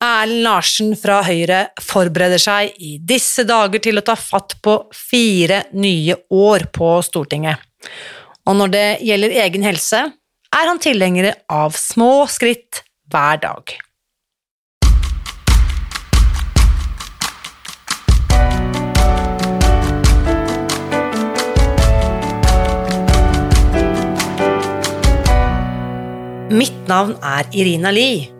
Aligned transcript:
Erlend 0.00 0.46
Larsen 0.46 0.94
fra 0.96 1.18
Høyre 1.26 1.58
forbereder 1.84 2.40
seg 2.40 2.72
i 2.80 2.94
disse 3.04 3.44
dager 3.44 3.82
til 3.84 4.00
å 4.00 4.04
ta 4.04 4.14
fatt 4.16 4.54
på 4.64 4.78
fire 4.96 5.66
nye 5.76 6.16
år 6.32 6.64
på 6.72 6.94
Stortinget. 7.04 7.60
Og 8.48 8.56
når 8.56 8.72
det 8.72 8.86
gjelder 9.04 9.36
egen 9.44 9.68
helse, 9.68 10.00
er 10.56 10.72
han 10.72 10.80
tilhenger 10.80 11.34
av 11.52 11.76
små 11.76 12.24
skritt 12.32 12.80
hver 13.12 13.44
dag. 13.44 13.76
Mitt 26.50 26.84
navn 26.88 27.18
er 27.20 27.44
Irina 27.52 27.92
Lie. 27.92 28.39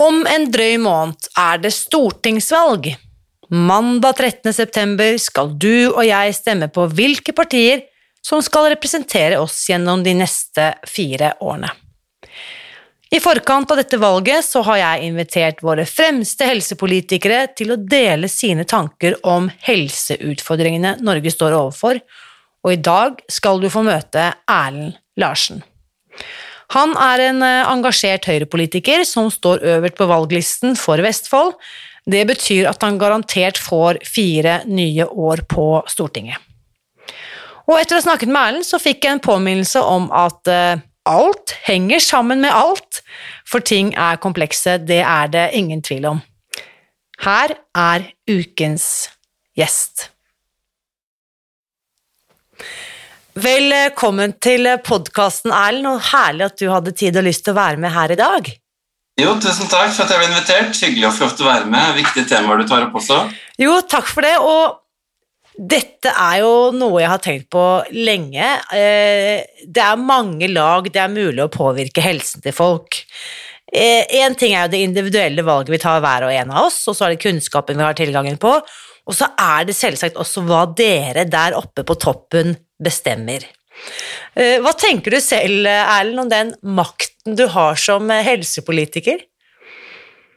Om 0.00 0.24
en 0.26 0.48
drøy 0.50 0.74
måned 0.82 1.28
er 1.38 1.60
det 1.62 1.70
stortingsvalg. 1.74 2.88
Mandag 3.54 4.16
13. 4.18 4.50
september 4.56 5.14
skal 5.22 5.52
du 5.54 5.92
og 5.92 6.02
jeg 6.02 6.34
stemme 6.34 6.66
på 6.72 6.88
hvilke 6.90 7.34
partier 7.36 7.84
som 8.24 8.42
skal 8.42 8.72
representere 8.72 9.38
oss 9.38 9.60
gjennom 9.68 10.02
de 10.02 10.16
neste 10.18 10.72
fire 10.88 11.34
årene. 11.44 11.70
I 13.14 13.20
forkant 13.22 13.70
av 13.70 13.78
dette 13.78 14.00
valget 14.02 14.42
så 14.42 14.64
har 14.66 14.80
jeg 14.80 15.10
invitert 15.12 15.62
våre 15.62 15.84
fremste 15.86 16.48
helsepolitikere 16.48 17.44
til 17.54 17.76
å 17.76 17.78
dele 17.78 18.26
sine 18.32 18.64
tanker 18.66 19.14
om 19.22 19.46
helseutfordringene 19.68 20.96
Norge 21.06 21.30
står 21.30 21.54
overfor, 21.54 22.00
og 22.64 22.74
i 22.74 22.80
dag 22.82 23.22
skal 23.30 23.62
du 23.62 23.68
få 23.70 23.84
møte 23.86 24.32
Erlend 24.50 24.98
Larsen. 25.20 25.62
Han 26.72 26.94
er 26.96 27.26
en 27.28 27.42
eh, 27.44 27.66
engasjert 27.68 28.26
høyrepolitiker 28.30 29.04
som 29.08 29.28
står 29.32 29.64
øverst 29.74 29.98
på 29.98 30.08
valglisten 30.08 30.78
for 30.80 31.02
Vestfold. 31.04 31.54
Det 32.08 32.24
betyr 32.28 32.68
at 32.68 32.82
han 32.84 32.98
garantert 33.00 33.60
får 33.60 34.00
fire 34.04 34.62
nye 34.68 35.06
år 35.08 35.44
på 35.48 35.68
Stortinget. 35.88 36.40
Og 37.64 37.78
etter 37.78 37.96
å 37.96 38.00
ha 38.00 38.04
snakket 38.04 38.32
med 38.32 38.40
Erlend, 38.40 38.68
så 38.68 38.80
fikk 38.80 39.06
jeg 39.06 39.16
en 39.16 39.24
påminnelse 39.24 39.80
om 39.80 40.10
at 40.12 40.50
eh, 40.52 40.82
alt 41.08 41.54
henger 41.64 42.00
sammen 42.00 42.40
med 42.44 42.52
alt, 42.52 43.00
for 43.48 43.64
ting 43.64 43.92
er 43.96 44.20
komplekse, 44.20 44.78
det 44.80 45.02
er 45.04 45.30
det 45.32 45.50
ingen 45.56 45.84
tvil 45.84 46.08
om. 46.14 46.22
Her 47.24 47.56
er 47.76 48.10
ukens 48.28 49.08
gjest. 49.56 50.10
Velkommen 53.34 54.36
til 54.38 54.68
podkasten, 54.86 55.50
Erlend, 55.50 55.88
og 55.90 56.04
herlig 56.12 56.44
at 56.46 56.60
du 56.60 56.68
hadde 56.70 56.92
tid 56.94 57.16
og 57.18 57.24
lyst 57.26 57.42
til 57.42 57.50
å 57.50 57.58
være 57.58 57.80
med 57.82 57.90
her 57.90 58.12
i 58.14 58.18
dag. 58.20 58.50
Jo, 59.18 59.32
tusen 59.42 59.66
takk 59.70 59.90
for 59.90 60.04
at 60.04 60.12
jeg 60.12 60.20
ble 60.20 60.28
invitert. 60.28 60.78
Hyggelig 60.78 61.08
å 61.08 61.10
få 61.16 61.26
lov 61.26 61.34
til 61.34 61.46
å 61.46 61.50
være 61.50 61.66
med. 61.72 61.96
Viktige 61.98 62.28
temaer 62.30 62.62
du 62.62 62.68
tar 62.70 62.86
opp 62.86 62.94
også. 63.00 63.18
Jo, 63.58 63.74
takk 63.90 64.06
for 64.06 64.26
det. 64.26 64.36
Og 64.38 65.58
dette 65.74 66.14
er 66.14 66.44
jo 66.44 66.54
noe 66.78 67.02
jeg 67.02 67.10
har 67.10 67.24
tenkt 67.26 67.50
på 67.54 67.64
lenge. 67.94 68.52
Eh, 68.70 69.42
det 69.66 69.82
er 69.82 70.06
mange 70.06 70.50
lag 70.54 70.86
det 70.86 71.02
er 71.02 71.10
mulig 71.10 71.42
å 71.42 71.50
påvirke 71.50 72.06
helsen 72.06 72.42
til 72.44 72.54
folk. 72.54 73.02
Én 73.74 74.30
eh, 74.30 74.38
ting 74.38 74.54
er 74.54 74.68
jo 74.68 74.74
det 74.76 74.84
individuelle 74.86 75.42
valget 75.46 75.74
vi 75.74 75.82
tar 75.82 76.02
hver 76.06 76.28
og 76.28 76.34
en 76.38 76.54
av 76.54 76.68
oss, 76.68 76.84
og 76.86 76.94
så 76.94 77.08
er 77.08 77.16
det 77.16 77.24
kunnskapen 77.26 77.82
vi 77.82 77.86
har 77.86 77.98
tilgangen 77.98 78.38
på. 78.38 78.60
Og 79.04 79.16
så 79.16 79.28
er 79.40 79.66
det 79.68 79.76
selvsagt 79.76 80.16
også 80.20 80.44
hva 80.48 80.64
dere 80.76 81.26
der 81.28 81.56
oppe 81.58 81.84
på 81.84 81.96
toppen 82.00 82.54
bestemmer. 82.80 83.44
Eh, 84.34 84.60
hva 84.64 84.72
tenker 84.78 85.16
du 85.16 85.20
selv, 85.20 85.66
Erlend, 85.68 86.24
om 86.24 86.30
den 86.30 86.54
makten 86.76 87.36
du 87.36 87.46
har 87.52 87.76
som 87.80 88.08
helsepolitiker? 88.08 89.26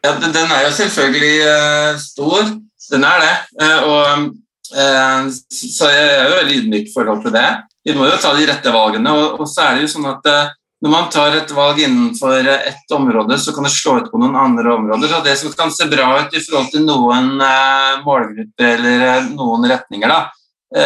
Ja, 0.05 0.17
den 0.19 0.35
er 0.35 0.67
jo 0.67 0.73
selvfølgelig 0.77 2.01
stor. 2.01 2.51
Den 2.91 3.03
er 3.03 3.23
det. 3.23 3.71
Og 3.87 4.27
Eh, 4.75 5.29
så 5.51 5.89
jeg 5.91 6.07
er 6.11 6.27
jo 6.27 6.37
veldig 6.41 6.59
ydmyk 6.61 6.89
i 6.89 6.93
forhold 6.93 7.23
til 7.23 7.35
det. 7.35 7.47
Vi 7.87 7.95
må 7.95 8.07
jo 8.09 8.19
ta 8.19 8.33
de 8.35 8.47
rette 8.49 8.73
valgene. 8.73 9.13
Og, 9.37 9.45
så 9.49 9.67
er 9.67 9.77
det 9.77 9.85
jo 9.85 9.93
sånn 9.95 10.09
at 10.11 10.31
eh, 10.31 10.55
når 10.83 10.93
man 10.93 11.09
tar 11.09 11.35
et 11.39 11.51
valg 11.57 11.79
innenfor 11.81 12.47
ett 12.47 12.91
område, 12.93 13.39
så 13.41 13.53
kan 13.53 13.65
det 13.65 13.73
slå 13.73 13.97
ut 13.97 14.11
på 14.11 14.19
noen 14.21 14.35
andre 14.37 14.75
områder. 14.75 15.09
Så 15.09 15.21
det 15.25 15.35
som 15.39 15.53
kan 15.57 15.73
se 15.73 15.87
bra 15.89 16.11
ut 16.21 16.35
i 16.37 16.43
forhold 16.43 16.69
til 16.73 16.85
noen 16.85 17.41
eh, 17.41 17.97
målgrupper 18.05 18.75
eller 18.77 19.29
noen 19.31 19.65
retninger, 19.71 20.13
da, 20.13 20.27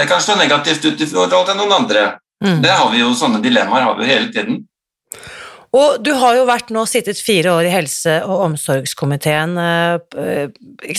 kan 0.07 0.21
slå 0.21 0.37
negativt 0.37 0.85
ut 0.85 1.01
i 1.01 1.09
forhold 1.09 1.49
til 1.49 1.57
noen 1.59 1.75
andre. 1.81 2.05
Mm. 2.43 2.61
Det 2.61 2.71
har 2.71 2.89
vi 2.93 3.01
jo, 3.01 3.11
Sånne 3.17 3.41
dilemmaer 3.43 3.85
har 3.85 3.97
vi 3.97 4.05
jo 4.05 4.13
hele 4.13 4.31
tiden. 4.33 4.61
Og 5.71 6.01
du 6.03 6.11
har 6.19 6.35
jo 6.35 6.47
vært 6.49 6.73
nå 6.75 6.81
sittet 6.89 7.21
fire 7.23 7.53
år 7.55 7.69
i 7.69 7.71
helse- 7.71 8.17
og 8.25 8.41
omsorgskomiteen 8.49 9.53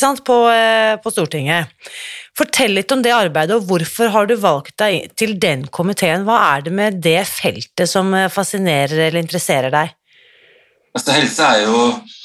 sant, 0.01 0.23
på, 0.25 0.37
på 1.05 1.13
Stortinget. 1.13 1.69
Fortell 2.39 2.73
litt 2.79 2.93
om 2.95 3.03
det 3.05 3.13
arbeidet, 3.13 3.59
og 3.59 3.67
hvorfor 3.69 4.09
har 4.15 4.29
du 4.29 4.39
valgt 4.41 4.79
deg 4.81 5.11
til 5.21 5.35
den 5.41 5.67
komiteen? 5.69 6.25
Hva 6.25 6.39
er 6.55 6.63
det 6.65 6.73
med 6.73 7.03
det 7.05 7.21
feltet 7.29 7.91
som 7.91 8.09
eh, 8.17 8.31
fascinerer 8.33 8.97
eller 9.09 9.21
interesserer 9.21 9.69
deg? 9.75 9.93
Altså, 10.97 11.13
helse 11.13 11.49
er 11.51 11.67
jo, 11.67 11.83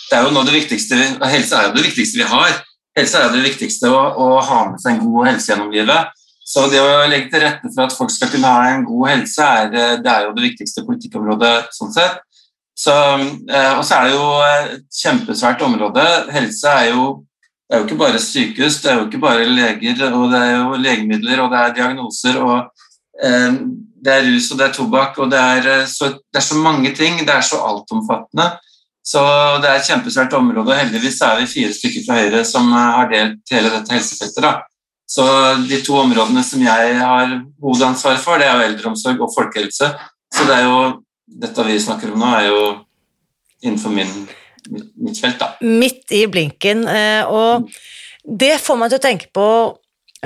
det 0.08 0.16
er 0.16 0.24
jo 0.24 0.46
det 0.48 0.56
viktigste, 0.56 1.00
helse 1.28 1.60
er 1.60 1.68
jo 1.68 1.74
det 1.76 1.84
viktigste 1.90 2.22
vi 2.22 2.30
har. 2.32 2.56
Helse 2.98 3.20
er 3.20 3.28
jo 3.28 3.36
det 3.36 3.50
viktigste 3.50 3.92
å, 3.92 4.00
å 4.16 4.30
ha 4.48 4.62
med 4.70 4.80
seg 4.80 4.96
en 4.96 5.04
god 5.04 5.28
helse 5.34 5.52
gjennom 5.52 5.76
livet. 5.76 6.16
Så 6.48 6.64
det 6.72 6.80
å 6.80 7.04
legge 7.12 7.28
til 7.34 7.44
rette 7.44 7.74
for 7.74 7.84
at 7.84 7.98
folk 7.98 8.14
skal 8.14 8.32
kunne 8.32 8.48
ha 8.54 8.72
en 8.72 8.88
god 8.88 9.10
helse, 9.12 9.44
er, 9.44 9.76
eh, 9.76 9.98
det 10.00 10.14
er 10.14 10.30
jo 10.30 10.36
det 10.40 10.48
viktigste 10.48 10.88
politikkområdet 10.88 11.56
sånn 11.76 11.92
sett. 12.00 12.24
Så, 12.78 12.94
eh, 12.94 13.72
og 13.78 13.84
så 13.86 13.98
er 13.98 14.08
det 14.08 14.14
jo 14.14 14.28
et 14.46 15.00
kjempesvært 15.02 15.64
område. 15.66 16.06
Helse 16.34 16.70
er 16.70 16.92
jo 16.94 17.08
det 17.68 17.76
er 17.76 17.82
jo 17.82 17.86
ikke 17.90 18.00
bare 18.00 18.20
sykehus, 18.24 18.78
det 18.80 18.92
er 18.92 18.94
jo 18.96 19.06
ikke 19.10 19.20
bare 19.20 19.44
leger, 19.44 20.06
og 20.16 20.30
det 20.32 20.40
er 20.40 20.54
jo 20.56 20.78
legemidler, 20.80 21.42
og 21.44 21.50
det 21.52 21.60
er 21.60 21.74
diagnoser, 21.76 22.38
og 22.40 22.70
eh, 23.20 23.58
det 24.06 24.14
er 24.14 24.30
rus, 24.30 24.48
og 24.52 24.60
det 24.60 24.68
er 24.70 24.78
tobakk, 24.78 25.20
og 25.20 25.34
det 25.34 25.42
er, 25.42 25.68
eh, 25.74 25.90
så, 25.90 26.14
det 26.16 26.40
er 26.40 26.46
så 26.46 26.62
mange 26.64 26.94
ting. 26.96 27.20
Det 27.28 27.34
er 27.34 27.44
så 27.44 27.60
altomfattende. 27.68 28.46
Så 29.08 29.24
det 29.64 29.70
er 29.70 29.82
et 29.82 29.88
kjempesvært 29.88 30.36
område, 30.36 30.72
og 30.72 30.80
heldigvis 30.80 31.20
er 31.24 31.42
vi 31.42 31.50
fire 31.52 31.76
stykker 31.76 32.06
fra 32.08 32.22
Høyre 32.22 32.46
som 32.48 32.72
eh, 32.72 32.94
har 33.00 33.12
delt 33.12 33.54
hele 33.56 33.74
dette 33.74 33.96
helsefeltet. 33.96 34.44
da. 34.44 34.54
Så 35.08 35.26
de 35.68 35.82
to 35.84 35.96
områdene 36.02 36.44
som 36.44 36.64
jeg 36.64 36.96
har 37.00 37.36
hovedansvaret 37.64 38.24
for, 38.24 38.40
det 38.40 38.48
er 38.48 38.58
jo 38.60 38.72
eldreomsorg 38.72 39.22
og 39.24 39.32
folkehelse. 39.36 39.92
Så 40.36 40.48
det 40.48 40.56
er 40.56 40.66
jo 40.68 40.80
dette 41.28 41.64
vi 41.68 41.80
snakker 41.82 42.14
om 42.14 42.24
nå, 42.24 42.34
er 42.40 42.48
jo 42.50 42.62
innenfor 43.66 43.94
min 43.94 44.28
mitt 44.68 45.20
felt, 45.20 45.40
da. 45.40 45.54
Midt 45.62 46.12
i 46.16 46.26
blinken. 46.32 46.86
Eh, 46.92 47.24
og 47.28 47.68
det 48.28 48.58
får 48.60 48.80
meg 48.80 48.92
til 48.92 49.00
å 49.00 49.06
tenke 49.06 49.30
på 49.36 49.48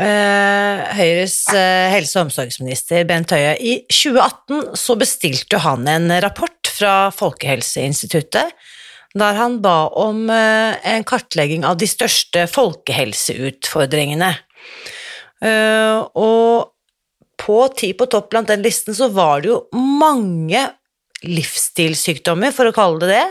uh, 0.02 0.78
Høyres 0.98 1.38
uh, 1.54 1.92
helse- 1.94 2.18
og 2.18 2.28
omsorgsminister 2.28 3.06
Bent 3.10 3.34
Høie. 3.36 3.54
I 3.60 3.76
2018 3.86 4.78
så 4.80 4.98
bestilte 4.98 5.62
han 5.62 5.86
en 5.90 6.10
rapport 6.24 6.72
fra 6.72 6.96
Folkehelseinstituttet 7.14 8.56
der 9.12 9.36
han 9.36 9.58
ba 9.60 9.90
om 10.00 10.30
en 10.32 11.04
kartlegging 11.04 11.66
av 11.68 11.76
de 11.82 11.88
største 11.90 12.46
folkehelseutfordringene. 12.48 14.30
og 16.16 16.70
på 17.44 17.58
Ti 17.76 17.90
på 18.00 18.08
topp 18.08 18.30
blant 18.32 18.48
den 18.48 18.64
listen 18.64 18.96
så 18.96 19.10
var 19.12 19.44
det 19.44 19.52
jo 19.52 19.58
mange 19.76 20.64
livsstilssykdommer, 21.28 22.54
for 22.56 22.70
å 22.70 22.76
kalle 22.76 23.02
det 23.04 23.12
det, 23.12 23.26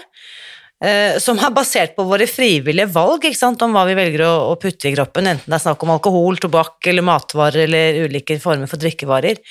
eh, 0.86 1.18
som 1.22 1.38
er 1.38 1.54
basert 1.54 1.94
på 1.96 2.06
våre 2.08 2.28
frivillige 2.30 2.90
valg 2.94 3.26
sant, 3.36 3.62
om 3.62 3.74
hva 3.76 3.86
vi 3.88 3.96
velger 3.98 4.26
å, 4.28 4.56
putte 4.60 4.90
i 4.90 4.94
kroppen, 4.94 5.28
enten 5.32 5.50
det 5.50 5.58
er 5.58 5.64
snakk 5.66 5.82
om 5.84 5.94
alkohol, 5.96 6.40
tobakk 6.40 6.90
eller 6.90 7.06
matvarer 7.06 7.66
eller 7.66 8.04
ulike 8.06 8.38
former 8.42 8.70
for 8.70 8.80
drikkevarer. 8.80 9.42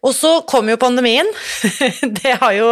Og 0.00 0.14
så 0.16 0.30
kom 0.48 0.70
jo 0.70 0.78
pandemien. 0.80 1.28
det 2.22 2.36
har 2.40 2.54
jo 2.56 2.68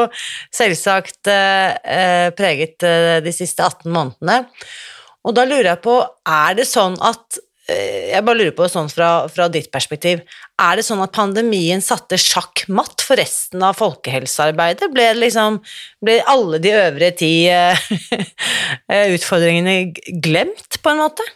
selvsagt 0.55 1.29
eh, 1.29 2.29
preget 2.37 2.87
eh, 2.89 3.19
de 3.25 3.35
siste 3.37 3.67
18 3.67 3.93
månedene. 3.93 4.47
Og 5.29 5.35
da 5.37 5.45
lurer 5.45 5.75
jeg 5.75 5.83
på, 5.85 5.99
er 6.25 6.57
det 6.57 6.65
sånn 6.71 6.97
at 7.05 7.41
jeg 7.69 8.25
bare 8.25 8.39
lurer 8.39 8.55
på 8.57 8.69
sånn 8.71 8.89
fra, 8.93 9.29
fra, 9.33 9.49
ditt 9.53 9.69
perspektiv, 9.73 10.23
er 10.59 10.79
det 10.79 10.85
sånn 10.87 11.03
at 11.05 11.13
pandemien 11.15 11.83
satte 11.85 12.19
sjakk 12.21 12.65
matt 12.73 13.05
for 13.05 13.21
resten 13.21 13.63
av 13.65 13.77
folkehelsearbeidet? 13.79 14.89
Ble, 14.95 15.11
liksom, 15.19 15.61
ble 16.05 16.19
alle 16.33 16.63
de 16.65 16.73
øvrige 16.79 17.19
ti 17.21 17.33
uh, 17.53 17.77
utfordringene 19.17 19.93
glemt, 20.25 20.81
på 20.83 20.95
en 20.95 21.03
måte? 21.05 21.29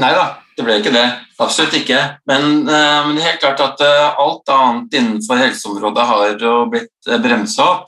Nei 0.00 0.12
da, 0.16 0.28
det 0.56 0.64
ble 0.64 0.78
ikke 0.80 0.94
det. 0.94 1.08
Absolutt 1.40 1.76
ikke. 1.80 1.98
Men, 2.28 2.64
men 2.64 3.16
det 3.16 3.24
er 3.24 3.32
helt 3.32 3.42
klart 3.42 3.60
at 3.64 3.82
alt 3.84 4.52
annet 4.52 4.96
innenfor 4.96 5.40
helseområdet 5.40 6.06
har 6.08 6.40
blitt 6.72 7.12
bremsa 7.20 7.66
opp. 7.66 7.86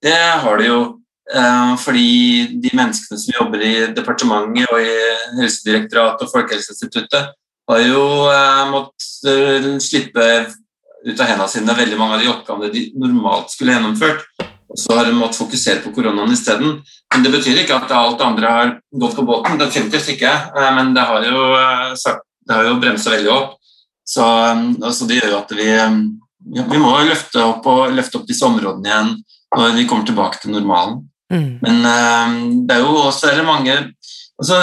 Det 0.00 0.16
har 0.16 0.56
det 0.56 0.70
jo 0.70 0.80
Eh, 0.88 0.99
fordi 1.78 2.58
de 2.58 2.70
menneskene 2.74 3.18
som 3.22 3.34
jobber 3.36 3.62
i 3.62 3.74
departementet 3.94 4.72
og 4.72 4.80
i 4.82 4.94
Helsedirektoratet 5.38 6.24
og 6.26 6.32
Folkehelseinstituttet, 6.32 7.36
har 7.70 7.84
jo 7.84 8.04
eh, 8.30 8.62
måttet 8.70 9.30
eh, 9.30 9.68
slippe 9.82 10.26
ut 11.06 11.20
av 11.20 11.28
hendene 11.28 11.48
sine 11.48 11.76
veldig 11.76 11.98
mange 12.00 12.16
av 12.16 12.24
de 12.24 12.30
oppgavene 12.32 12.72
de 12.74 12.86
normalt 12.98 13.52
skulle 13.52 13.76
gjennomført. 13.76 14.26
Og 14.70 14.78
så 14.78 14.96
har 14.98 15.08
de 15.08 15.14
måttet 15.16 15.40
fokusere 15.40 15.82
på 15.84 15.92
koronaen 15.94 16.34
isteden. 16.34 16.80
Men 17.10 17.24
det 17.24 17.32
betyr 17.32 17.62
ikke 17.62 17.78
at 17.80 17.94
alt 17.94 18.20
andre 18.22 18.50
har 18.54 18.74
gått 19.02 19.16
på 19.18 19.24
båten. 19.26 19.58
Definitivt 19.58 20.12
ikke. 20.12 20.30
Men 20.76 20.92
det 20.94 21.06
har 21.08 21.26
jo, 21.26 21.40
det 22.46 22.58
jo 22.68 22.76
bremsa 22.82 23.14
veldig 23.16 23.32
opp. 23.34 23.56
Så 24.06 24.22
altså 24.22 25.08
det 25.08 25.18
gjør 25.18 25.32
jo 25.32 25.40
at 25.40 25.54
vi, 25.58 25.70
vi 26.70 26.78
må 26.82 26.92
løfte 27.08 27.42
opp, 27.42 27.66
og, 27.66 27.96
løfte 27.96 28.20
opp 28.20 28.28
disse 28.30 28.46
områdene 28.46 28.92
igjen 28.92 29.12
når 29.58 29.74
vi 29.74 29.88
kommer 29.90 30.06
tilbake 30.06 30.38
til 30.42 30.54
normalen. 30.54 31.00
Mm. 31.30 31.58
Men 31.62 31.76
uh, 31.86 32.38
det 32.66 32.76
er 32.76 32.82
jo 32.82 32.94
også 33.06 33.30
er 33.30 33.44
mange 33.46 33.74
altså, 33.78 34.56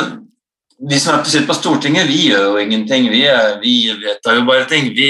Vi 0.90 1.00
som 1.00 1.16
er 1.16 1.46
på 1.48 1.56
Stortinget, 1.56 2.10
vi 2.10 2.28
gjør 2.28 2.52
jo 2.52 2.58
ingenting. 2.62 3.08
Vi, 3.10 3.24
er, 3.26 3.56
vi 3.64 3.88
vedtar 3.98 4.36
jo 4.38 4.44
bare 4.46 4.68
ting. 4.70 4.92
Vi, 4.94 5.08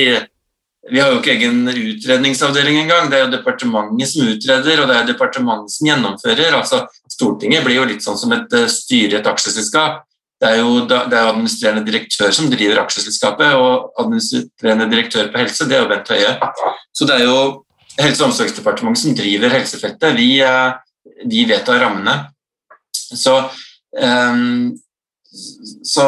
vi, 0.88 1.00
har 1.01 1.12
jo 1.12 1.18
ikke 1.19 1.33
egen 1.33 1.68
utredningsavdeling 1.68 2.80
engang. 2.86 3.09
Det 3.12 3.18
er 3.18 3.25
jo 3.25 3.33
departementet 3.33 4.13
som 4.13 4.30
utreder, 4.31 4.80
og 4.80 4.88
det 4.88 4.95
er 4.95 5.09
departementet 5.09 5.75
som 5.75 5.89
gjennomfører. 5.89 6.56
Altså, 6.56 6.86
Stortinget 7.12 7.68
blir 7.68 7.81
jo 7.81 7.89
litt 7.89 8.06
sånn 8.06 8.19
som 8.21 8.31
et 8.38 8.56
uh, 8.56 8.63
styre 8.71 9.18
i 9.18 9.19
et 9.19 9.27
aksjeselskap. 9.27 10.06
Det 10.39 10.53
er 10.53 10.62
jo 10.62 10.86
det 10.86 11.03
er 11.03 11.31
administrerende 11.33 11.83
direktør 11.83 12.31
som 12.31 12.48
driver 12.51 12.83
aksjeselskapet, 12.86 13.56
og 13.57 13.92
administrerende 14.00 14.88
direktør 14.92 15.31
på 15.33 15.42
helse, 15.42 15.68
det 15.68 15.75
er 15.75 15.83
jo 15.83 15.92
Bent 15.92 16.12
Høie. 16.13 16.36
Så 16.95 17.10
det 17.10 17.19
er 17.19 17.27
jo 17.27 17.39
Helse- 17.98 18.21
og 18.21 18.27
omsorgsdepartementet 18.30 19.01
som 19.01 19.15
driver 19.18 19.50
helsefeltet. 19.50 20.12
Vi, 20.19 20.36
uh, 20.45 20.75
de 21.25 21.45
vedtar 21.50 21.80
rammene. 21.81 22.18
Så, 22.92 23.38
um, 24.01 24.77
så 25.83 26.06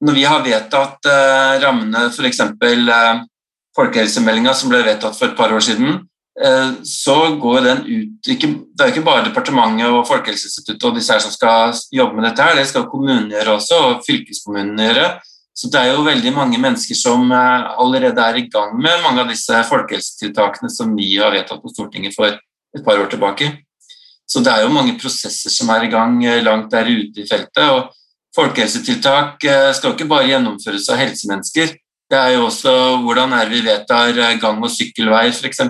når 0.00 0.16
vi 0.16 0.24
har 0.24 0.44
vedtatt 0.44 1.08
uh, 1.08 1.56
rammene, 1.62 2.06
f.eks. 2.10 2.40
Eh, 2.40 3.24
folkehelsemeldinga 3.76 4.54
som 4.56 4.72
ble 4.72 4.80
vedtatt 4.86 5.16
for 5.16 5.30
et 5.30 5.36
par 5.38 5.52
år 5.54 5.62
siden, 5.64 6.00
uh, 6.40 6.70
så 6.86 7.16
går 7.40 7.64
den 7.68 7.82
ut 7.86 8.30
ikke, 8.34 8.54
Det 8.74 8.86
er 8.86 8.94
ikke 8.94 9.06
bare 9.06 9.26
departementet 9.28 9.92
og 9.92 10.06
Folkehelseinstituttet 10.08 10.88
og 10.88 10.96
disse 10.96 11.12
her 11.12 11.22
som 11.22 11.34
skal 11.34 11.74
jobbe 11.92 12.16
med 12.16 12.30
dette, 12.30 12.46
her, 12.46 12.56
det 12.56 12.68
skal 12.70 12.88
kommunene 12.90 13.34
gjøre 13.36 13.58
også, 13.60 13.82
og 13.88 14.06
fylkeskommunene 14.08 14.88
gjøre. 14.88 15.10
Så 15.60 15.68
det 15.68 15.80
er 15.80 15.90
jo 15.92 16.06
veldig 16.06 16.30
mange 16.32 16.56
mennesker 16.62 16.96
som 16.96 17.26
allerede 17.34 18.22
er 18.22 18.38
i 18.38 18.46
gang 18.48 18.70
med 18.80 19.02
mange 19.04 19.20
av 19.20 19.28
disse 19.28 19.58
folkehelsetiltakene 19.68 20.70
som 20.72 20.94
vi 20.96 21.10
har 21.18 21.34
vedtatt 21.34 21.60
på 21.60 21.72
Stortinget 21.74 22.14
for 22.16 22.38
et 22.76 22.84
par 22.84 23.00
år 23.00 23.10
tilbake. 23.10 23.50
Så 24.30 24.42
det 24.46 24.52
er 24.52 24.62
jo 24.64 24.74
mange 24.74 24.94
prosesser 25.00 25.50
som 25.50 25.70
er 25.74 25.86
i 25.86 25.90
gang 25.90 26.20
eh, 26.24 26.42
langt 26.46 26.70
der 26.70 26.86
ute 26.86 27.24
i 27.24 27.28
feltet. 27.28 27.64
og 27.66 27.90
Folkehelsetiltak 28.36 29.42
eh, 29.44 29.70
skal 29.74 29.90
jo 29.90 29.96
ikke 29.96 30.10
bare 30.10 30.28
gjennomføres 30.30 30.86
av 30.92 31.00
helsemennesker. 31.00 31.74
Det 32.10 32.18
er 32.18 32.36
jo 32.36 32.46
også 32.46 32.72
hvordan 33.04 33.34
er 33.34 33.50
vi 33.50 33.64
vedtar 33.66 34.14
eh, 34.14 34.38
gang- 34.42 34.62
og 34.62 34.70
sykkelveier, 34.70 35.34
f.eks. 35.34 35.64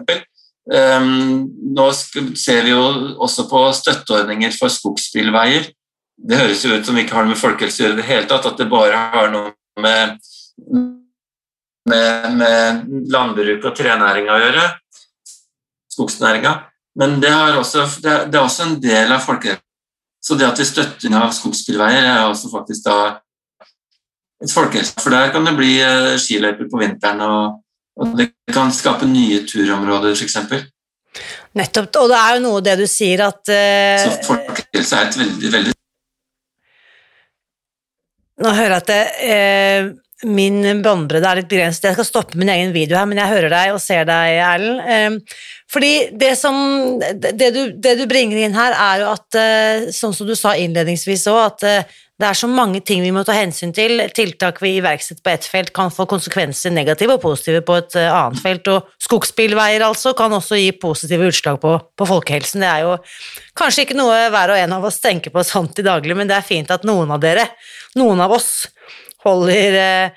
Um, 0.70 1.48
nå 1.74 1.86
ser 1.96 2.66
vi 2.66 2.74
jo 2.74 2.82
også 3.24 3.46
på 3.50 3.62
støtteordninger 3.74 4.52
for 4.54 4.70
skogsbilveier. 4.70 5.70
Det 6.20 6.36
høres 6.36 6.64
jo 6.64 6.76
ut 6.76 6.86
som 6.86 6.98
vi 6.98 7.06
ikke 7.06 7.16
har 7.16 7.24
noe 7.24 7.32
med 7.32 7.40
folkehelse 7.40 7.80
å 7.80 7.86
gjøre 7.86 7.96
i 7.96 8.00
det 8.02 8.08
hele 8.10 8.28
tatt, 8.28 8.46
at 8.46 8.60
det 8.60 8.68
bare 8.70 9.00
har 9.14 9.32
noe 9.32 9.54
med, 9.80 10.20
med, 11.88 12.36
med 12.36 12.84
landbruk 13.10 13.64
og 13.64 13.76
trenæringa 13.80 14.36
å 14.36 14.42
gjøre. 14.44 14.66
Skogsnæringa. 15.96 16.54
Men 17.00 17.16
det, 17.22 17.32
også, 17.32 17.86
det, 18.02 18.12
er, 18.12 18.28
det 18.28 18.38
er 18.38 18.44
også 18.44 18.66
en 18.66 18.78
del 18.82 19.12
av 19.14 19.24
folkeretten. 19.24 19.64
Så 20.20 20.36
det 20.36 20.44
at 20.44 20.58
vi 20.60 20.66
støtter 20.68 21.14
av 21.16 21.30
skogsbilveier, 21.32 22.04
er 22.04 22.26
også 22.28 22.50
faktisk 22.52 22.84
da 22.84 22.96
et 24.44 24.52
folkehelse. 24.52 25.00
For 25.00 25.12
der 25.14 25.32
kan 25.32 25.48
det 25.48 25.54
bli 25.56 25.78
uh, 25.80 26.16
skiløyper 26.20 26.68
på 26.68 26.82
vinteren, 26.82 27.22
og, 27.24 27.62
og, 27.96 28.12
det 28.18 28.30
kan 28.52 28.72
skape 28.74 29.08
nye 29.08 29.40
turområder, 29.48 30.12
f.eks. 30.12 30.36
Nettopp. 31.56 31.96
Og 32.02 32.12
det 32.12 32.20
er 32.20 32.36
jo 32.36 32.44
noe 32.44 32.60
det 32.64 32.76
du 32.82 32.84
sier 32.88 33.24
at 33.30 33.40
uh, 33.48 34.04
Så 34.04 34.12
folkehelse 34.28 35.00
er 35.00 35.08
et 35.08 35.18
veldig, 35.18 35.50
veldig 35.56 35.74
Nå 38.40 38.52
hører 38.56 38.76
jeg 38.76 38.84
at 38.84 38.92
det, 38.92 39.00
uh, 39.32 39.90
min 40.28 40.82
båndbredde 40.84 41.28
er 41.28 41.40
litt 41.40 41.48
begrenset. 41.48 41.88
Jeg 41.88 41.96
skal 41.96 42.08
stoppe 42.08 42.38
min 42.40 42.50
egen 42.52 42.74
video 42.76 42.98
her, 42.98 43.08
men 43.08 43.20
jeg 43.20 43.32
hører 43.32 43.52
deg 43.52 43.72
og 43.72 43.80
ser 43.80 44.04
deg, 44.08 44.36
Erlend. 44.44 44.82
Ehm, 44.84 45.18
fordi 45.70 46.10
det 46.18 46.34
som 46.38 46.54
det 46.98 47.50
du, 47.54 47.62
det 47.78 47.94
du, 48.00 48.06
bringer 48.10 48.40
inn 48.42 48.56
her, 48.56 48.74
er 48.74 49.02
jo 49.04 49.10
at 49.12 49.36
eh, 49.38 49.90
sånn 49.94 50.14
som 50.16 50.26
du 50.26 50.34
sa 50.38 50.56
innledningsvis 50.58 51.28
òg, 51.30 51.40
at 51.44 51.66
eh, 51.68 51.98
det 52.20 52.26
er 52.28 52.36
så 52.36 52.48
mange 52.50 52.82
ting 52.84 53.00
vi 53.00 53.12
må 53.14 53.22
ta 53.24 53.32
hensyn 53.32 53.70
til. 53.72 54.02
Tiltak 54.12 54.58
vi 54.60 54.74
iverksetter 54.76 55.22
på 55.24 55.30
ett 55.32 55.46
felt, 55.48 55.70
kan 55.76 55.92
få 55.94 56.04
konsekvenser 56.10 56.74
negative 56.74 57.14
og 57.16 57.22
positive 57.22 57.62
på 57.64 57.76
et 57.78 57.94
eh, 57.96 58.10
annet 58.12 58.42
felt. 58.42 58.66
Og 58.68 58.88
skogsbilveier 59.06 59.84
altså 59.86 60.12
kan 60.18 60.34
også 60.36 60.58
gi 60.58 60.72
positive 60.82 61.28
utslag 61.30 61.60
på, 61.62 61.76
på 61.96 62.08
folkehelsen. 62.08 62.64
Det 62.66 62.70
er 62.70 62.88
jo 62.88 62.96
kanskje 63.56 63.86
ikke 63.86 63.98
noe 64.00 64.16
hver 64.34 64.52
og 64.52 64.60
en 64.60 64.74
av 64.76 64.88
oss 64.90 64.98
tenker 65.00 65.32
på 65.32 65.44
sånt 65.46 65.78
i 65.78 65.86
daglig, 65.86 66.16
men 66.18 66.28
det 66.28 66.36
er 66.36 66.48
fint 66.48 66.72
at 66.74 66.84
noen 66.88 67.14
av 67.14 67.22
dere, 67.22 67.46
noen 67.96 68.20
av 68.26 68.34
oss, 68.34 68.50
holder, 69.22 70.10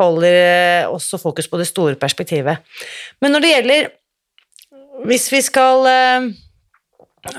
holder 0.00 0.90
også 0.90 1.22
fokus 1.22 1.46
på 1.48 1.62
det 1.62 1.68
store 1.70 1.94
perspektivet. 2.00 2.66
Men 3.22 3.32
når 3.36 3.46
det 3.46 3.54
gjelder 3.54 3.88
Hvis 5.04 5.26
vi 5.32 5.42
skal 5.44 5.86
eh, 5.90 6.28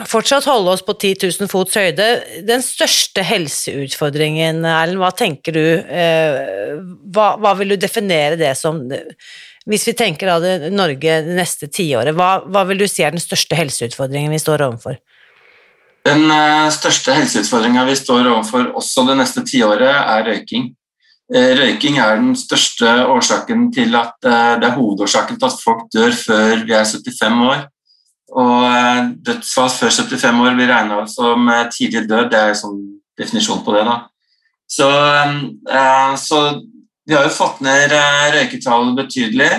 fortsatt 0.09 0.45
holde 0.45 0.75
oss 0.75 0.83
på 0.85 0.93
10 0.93 1.25
000 1.25 1.49
fots 1.51 1.77
høyde, 1.79 2.07
den 2.45 2.63
største 2.65 3.23
helseutfordringen, 3.25 4.61
Erlend, 4.61 5.01
hva 5.01 5.09
tenker 5.15 5.57
du 5.57 5.63
hva, 7.15 7.27
hva, 7.41 7.55
vil 7.57 7.73
du 7.73 7.77
definere 7.81 8.37
det 8.39 8.53
som 8.59 8.83
Hvis 9.67 9.87
vi 9.89 9.95
tenker 9.97 10.29
av 10.35 10.43
det 10.43 10.71
Norge 10.71 11.21
det 11.25 11.37
neste 11.37 11.71
tiåret, 11.71 12.13
hva, 12.15 12.43
hva 12.45 12.65
vil 12.69 12.83
du 12.83 12.87
si 12.87 13.03
er 13.03 13.15
den 13.15 13.23
største 13.23 13.57
helseutfordringen 13.57 14.31
vi 14.35 14.43
står 14.43 14.63
overfor? 14.67 14.99
Den 16.07 16.29
største 16.71 17.17
helseutfordringa 17.17 17.83
vi 17.89 17.97
står 17.99 18.29
overfor 18.29 18.69
også 18.79 19.03
det 19.09 19.17
neste 19.19 19.43
tiåret, 19.49 19.91
er 19.91 20.27
røyking. 20.29 20.69
Eh, 21.27 21.57
røyking 21.60 21.98
er 22.00 22.22
den 22.22 22.36
største 22.39 22.88
årsaken 23.12 23.65
til 23.75 23.96
at 24.00 24.15
eh, 24.24 24.53
det 24.62 24.69
er 24.69 24.77
hovedårsaken 24.77 25.36
til 25.36 25.50
at 25.50 25.60
folk 25.60 25.89
dør 25.91 26.15
før 26.15 26.63
vi 26.63 26.72
er 26.72 26.88
75 26.88 27.41
år. 27.50 27.65
Og 28.39 28.63
eh, 28.69 29.01
dødsfall 29.27 29.74
før 29.74 29.91
75 29.91 30.39
år 30.46 30.55
blir 30.55 30.72
regna 30.72 31.01
som 31.12 31.51
tidlig 31.75 32.05
død, 32.07 32.29
det 32.31 32.39
er 32.39 32.55
sånn 32.55 32.79
definisjon 33.19 33.65
på 33.65 33.75
det. 33.75 33.84
da. 33.89 33.98
Så, 34.67 34.88
så 36.19 36.39
vi 37.07 37.15
har 37.15 37.24
jo 37.24 37.36
fått 37.36 37.62
ned 37.63 37.93
røyketallet 38.36 38.98
betydelig, 39.00 39.51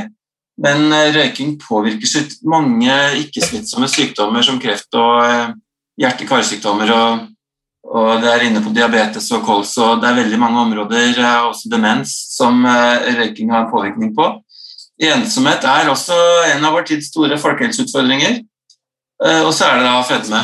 men 0.60 0.92
røyking 1.14 1.54
påvirker 1.62 2.28
mange 2.44 2.96
ikke-smittsomme 3.22 3.88
sykdommer 3.88 4.44
som 4.44 4.60
kreft 4.60 4.92
og 5.00 5.56
hjerte-karsykdommer 6.00 6.92
og 6.92 7.24
og 7.86 8.20
det 8.22 8.28
er 8.30 8.44
inne 8.48 8.60
på 8.62 8.72
diabetes 8.74 9.30
og 9.36 9.44
kols, 9.46 9.72
og 9.80 10.02
det 10.02 10.10
er 10.10 10.18
veldig 10.20 10.38
mange 10.40 10.60
områder, 10.60 11.14
eh, 11.14 11.46
også 11.46 11.70
demens, 11.72 12.12
som 12.34 12.60
eh, 12.66 13.08
røyking 13.20 13.52
har 13.54 13.70
påvirkning 13.70 14.12
på. 14.16 14.28
Ensomhet 15.08 15.64
er 15.64 15.88
også 15.88 16.16
en 16.50 16.64
av 16.66 16.74
vår 16.74 16.88
tids 16.90 17.12
store 17.12 17.38
folkehelseutfordringer. 17.38 18.40
Eh, 19.24 19.42
og 19.44 19.52
så 19.54 19.68
er 19.68 19.78
det 19.78 19.88
da 19.88 20.02
fedme. 20.04 20.42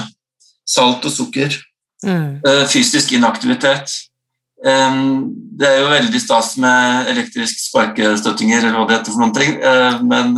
Salt 0.65 1.05
og 1.05 1.13
sukker. 1.13 1.59
Mm. 2.05 2.41
Fysisk 2.69 3.13
inaktivitet. 3.17 3.93
Det 4.61 5.69
er 5.69 5.79
jo 5.79 5.87
veldig 5.89 6.21
stas 6.21 6.51
med 6.61 7.09
elektrisk 7.13 7.63
sparkestøttinger, 7.63 8.61
eller 8.61 8.77
hva 8.77 8.85
det 8.89 8.99
heter 8.99 9.15
for 9.15 9.23
noen 9.25 9.33
ting, 9.37 9.55
men 10.09 10.35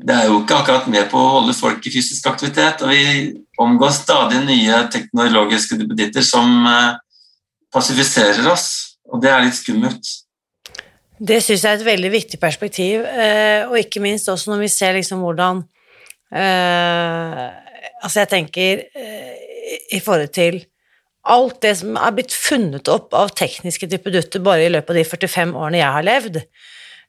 det 0.00 0.16
er 0.16 0.30
jo 0.30 0.40
ikke 0.40 0.56
akkurat 0.62 0.88
med 0.88 1.08
på 1.10 1.20
å 1.20 1.32
holde 1.36 1.54
folk 1.56 1.84
i 1.84 1.92
fysisk 1.92 2.26
aktivitet. 2.30 2.82
Og 2.84 2.92
vi 2.92 3.34
omgår 3.60 3.92
stadig 3.94 4.40
nye 4.46 4.80
teknologiske 4.92 5.76
duppeditter 5.80 6.24
som 6.24 6.64
eh, 6.68 6.96
passifiserer 7.74 8.48
oss, 8.50 8.96
og 9.10 9.20
det 9.22 9.32
er 9.32 9.44
litt 9.44 9.58
skummelt. 9.58 10.12
Det 11.20 11.42
syns 11.44 11.66
jeg 11.66 11.74
er 11.74 11.82
et 11.82 11.88
veldig 11.90 12.10
viktig 12.14 12.40
perspektiv, 12.40 13.04
eh, 13.04 13.68
og 13.68 13.76
ikke 13.76 14.00
minst 14.00 14.30
også 14.32 14.54
når 14.54 14.64
vi 14.64 14.72
ser 14.72 14.96
liksom 14.96 15.24
hvordan 15.24 15.64
uh, 16.32 17.48
Altså, 18.00 18.22
jeg 18.22 18.28
tenker 18.30 18.78
i 19.92 19.98
forhold 20.00 20.30
til 20.32 20.54
alt 21.28 21.58
det 21.60 21.74
som 21.82 21.98
er 22.00 22.14
blitt 22.16 22.32
funnet 22.32 22.88
opp 22.88 23.12
av 23.12 23.34
tekniske 23.36 23.84
dippedutter 23.90 24.40
bare 24.40 24.64
i 24.64 24.70
løpet 24.72 24.94
av 24.94 24.96
de 24.96 25.04
45 25.04 25.52
årene 25.52 25.82
jeg 25.82 25.96
har 25.96 26.06
levd, 26.06 26.38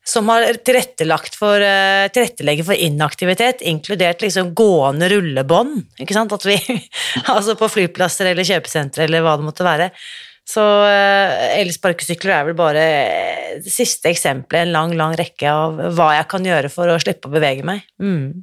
som 0.07 0.29
har 0.29 0.47
tilrettelagt 0.65 1.35
for, 1.37 1.61
uh, 1.61 2.07
tilrettelegger 2.13 2.65
for 2.65 2.87
inaktivitet, 2.87 3.61
inkludert 3.61 4.23
liksom 4.23 4.53
gående 4.57 5.09
rullebånd, 5.11 5.83
ikke 6.01 6.17
sant, 6.17 6.33
at 6.33 6.47
vi, 6.47 6.57
altså 7.35 7.55
på 7.59 7.69
flyplasser 7.69 8.31
eller 8.31 8.47
kjøpesentre 8.47 9.05
eller 9.05 9.25
hva 9.25 9.37
det 9.37 9.47
måtte 9.47 9.67
være. 9.67 9.91
Så 10.47 10.63
uh, 10.63 11.35
elsparkesykler 11.59 12.33
er 12.33 12.47
vel 12.49 12.57
bare 12.57 12.87
det 13.61 13.71
siste 13.71 14.09
eksempelet 14.09 14.65
i 14.65 14.67
en 14.67 14.73
lang, 14.73 14.95
lang 14.97 15.13
rekke 15.19 15.51
av 15.51 15.77
hva 15.93 16.15
jeg 16.17 16.27
kan 16.31 16.49
gjøre 16.49 16.71
for 16.73 16.89
å 16.89 16.97
slippe 17.01 17.29
å 17.29 17.35
bevege 17.35 17.67
meg. 17.67 17.85
Mm. 18.01 18.41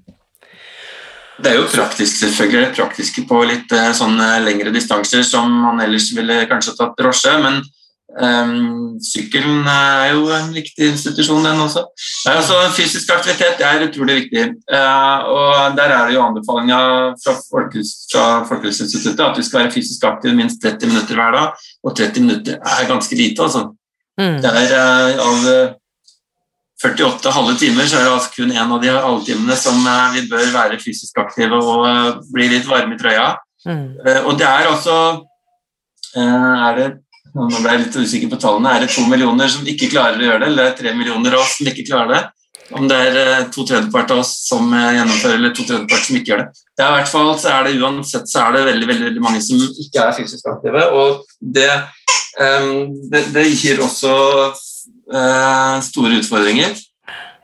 Det 1.38 1.52
er 1.52 1.58
jo 1.58 1.66
praktisk, 1.70 2.16
selvfølgelig 2.18 2.74
praktiske 2.74 3.22
på 3.30 3.42
litt 3.46 3.74
sånne 3.94 4.40
lengre 4.42 4.72
distanser 4.74 5.22
som 5.26 5.52
man 5.62 5.82
ellers 5.84 6.08
ville 6.16 6.40
kanskje 6.50 6.74
tatt 6.80 6.96
drosje, 6.98 7.34
men 7.44 7.60
Um, 8.08 8.96
sykkelen 9.04 9.66
er 9.68 10.14
jo 10.14 10.30
en 10.32 10.48
viktig 10.54 10.86
institusjon, 10.94 11.44
den 11.44 11.60
også. 11.60 11.82
Altså, 12.30 12.54
fysisk 12.72 13.10
aktivitet 13.12 13.60
er 13.60 13.84
utrolig 13.84 14.14
viktig. 14.22 14.44
Uh, 14.72 15.18
og 15.28 15.76
Der 15.76 15.92
er 15.92 16.06
det 16.06 16.14
jo 16.14 16.22
anbefalinga 16.24 16.78
fra, 17.20 17.34
Folkehus, 17.50 17.90
fra 18.12 18.44
Folkehelseinstituttet 18.48 19.20
at 19.24 19.36
vi 19.38 19.44
skal 19.44 19.60
være 19.60 19.74
fysisk 19.74 20.06
aktive 20.08 20.32
minst 20.34 20.62
30 20.64 20.88
minutter 20.88 21.20
hver 21.20 21.36
dag. 21.36 21.66
Og 21.84 21.96
30 21.96 22.24
minutter 22.24 22.56
er 22.56 22.88
ganske 22.88 23.16
lite, 23.16 23.42
altså. 23.42 23.68
Mm. 24.18 24.40
Det 24.42 24.54
er 24.62 24.72
uh, 24.78 25.28
Av 25.28 25.76
48 26.78 27.30
halve 27.34 27.56
timer 27.58 27.86
så 27.90 27.98
er 27.98 28.06
det 28.06 28.14
altså 28.14 28.32
kun 28.36 28.54
én 28.54 28.72
av 28.72 28.80
de 28.82 28.94
halvtimene 28.94 29.56
som 29.58 29.84
uh, 29.84 30.14
vi 30.14 30.24
bør 30.30 30.48
være 30.54 30.80
fysisk 30.80 31.20
aktive 31.20 31.60
og 31.60 32.24
bli 32.32 32.48
litt 32.54 32.66
varme 32.70 32.96
i 32.96 33.02
trøya. 33.02 33.34
Mm. 33.66 33.98
og 34.24 34.36
det 34.38 34.46
er 34.46 34.68
altså 34.70 34.94
Er 36.14 36.76
det 36.76 36.86
nå 37.46 37.60
ble 37.60 37.74
jeg 37.74 37.84
litt 37.84 37.96
usikker 38.00 38.30
på 38.32 38.40
tallene. 38.42 38.72
Er 38.74 38.84
det 38.84 38.94
to 38.94 39.04
millioner 39.06 39.50
som 39.52 39.66
ikke 39.68 39.90
klarer 39.92 40.18
å 40.18 40.26
gjøre 40.26 40.42
det, 40.42 40.50
eller 40.50 40.70
er 40.70 40.76
tre 40.78 40.94
millioner 40.96 41.36
av 41.36 41.44
oss 41.44 41.58
som 41.58 41.70
ikke 41.70 41.86
klarer 41.86 42.14
det? 42.14 42.22
Om 42.78 42.88
det 42.90 42.96
er 43.00 43.18
eh, 43.20 43.44
to 43.52 43.64
tredjepart 43.68 44.10
av 44.12 44.22
oss 44.22 44.32
som 44.48 44.72
eh, 44.76 44.96
gjennomfører, 44.98 45.38
eller 45.38 45.54
to 45.56 45.64
tredjepart 45.68 46.08
som 46.08 46.18
ikke 46.18 46.32
gjør 46.32 46.42
det. 46.42 46.48
det 46.76 46.84
er 46.84 46.90
i 46.90 46.96
hvert 46.98 47.12
fall, 47.12 47.30
så 47.40 47.52
er 47.54 47.68
det 47.68 47.76
Uansett 47.78 48.28
så 48.28 48.42
er 48.42 48.56
det 48.56 48.64
veldig, 48.72 48.88
veldig, 48.90 49.06
veldig 49.08 49.24
mange 49.24 49.44
som 49.44 49.62
ikke 49.84 50.02
er 50.04 50.16
fysisk 50.18 50.50
aktive. 50.52 50.84
Og 50.98 51.22
det, 51.56 51.70
um, 52.40 52.90
det, 53.12 53.24
det 53.36 53.46
gir 53.54 53.80
også 53.84 54.12
store 55.88 56.18
utfordringer. 56.18 56.74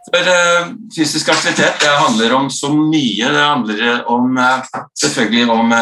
For 0.04 0.26
Fysisk 0.92 1.30
aktivitet 1.32 1.78
det 1.80 1.92
handler 1.96 2.34
om 2.36 2.50
så 2.52 2.68
mye. 2.68 3.30
Det 3.32 3.46
handler 3.46 4.02
om, 4.12 4.36
selvfølgelig 5.00 5.46
om 5.54 5.72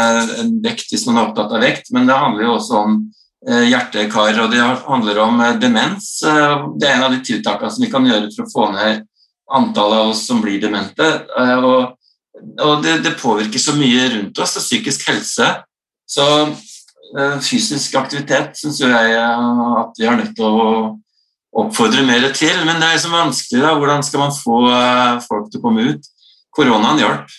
vekt 0.63 0.95
hvis 0.95 1.09
man 1.09 1.19
er 1.19 1.25
opptatt 1.25 1.57
av 1.57 1.65
vekt, 1.65 1.91
men 1.91 2.07
det 2.07 2.21
handler 2.21 2.47
jo 2.47 2.53
også 2.55 2.79
om 2.85 2.95
Eh, 3.03 3.22
hjerte-kar, 3.43 4.37
og 4.45 4.53
det 4.53 4.61
handler 4.87 5.19
om 5.25 5.41
eh, 5.43 5.57
demens. 5.61 6.23
Eh, 6.23 6.67
det 6.79 6.89
er 6.89 6.99
en 6.99 7.07
av 7.09 7.15
de 7.15 7.23
tiltakene 7.27 7.71
som 7.75 7.85
vi 7.85 7.91
kan 7.91 8.07
gjøre 8.07 8.31
for 8.35 8.47
å 8.47 8.53
få 8.53 8.69
ned 8.77 9.03
antallet 9.53 9.99
av 9.99 10.13
oss 10.13 10.23
som 10.29 10.41
blir 10.41 10.61
demente. 10.63 11.09
Og, 11.37 11.97
og 12.63 12.85
det, 12.85 13.01
det, 13.05 13.19
påvirker 13.21 13.61
så 13.61 13.75
mye 13.77 14.07
rundt 14.15 14.39
oss, 14.41 14.55
og 14.57 14.65
psykisk 14.65 15.05
helse. 15.11 15.49
Så 16.09 16.25
fysisk 17.45 17.99
aktivitet 18.01 18.57
syns 18.57 18.79
jeg 18.81 19.19
at 19.19 20.01
vi 20.01 20.07
har 20.09 20.17
nødt 20.17 20.33
til 20.39 20.47
å 20.49 20.71
oppfordre 21.61 22.07
mer 22.09 22.25
til. 22.33 22.63
Men 22.65 22.81
det 22.81 22.95
er 22.95 23.03
så 23.03 23.13
vanskelig. 23.13 23.61
da, 23.61 23.75
Hvordan 23.77 24.07
skal 24.07 24.25
man 24.25 24.33
få 24.33 24.63
folk 25.27 25.53
til 25.53 25.61
å 25.61 25.67
komme 25.67 25.85
ut? 25.91 26.09
Koronaen 26.57 27.03
hjalp. 27.03 27.37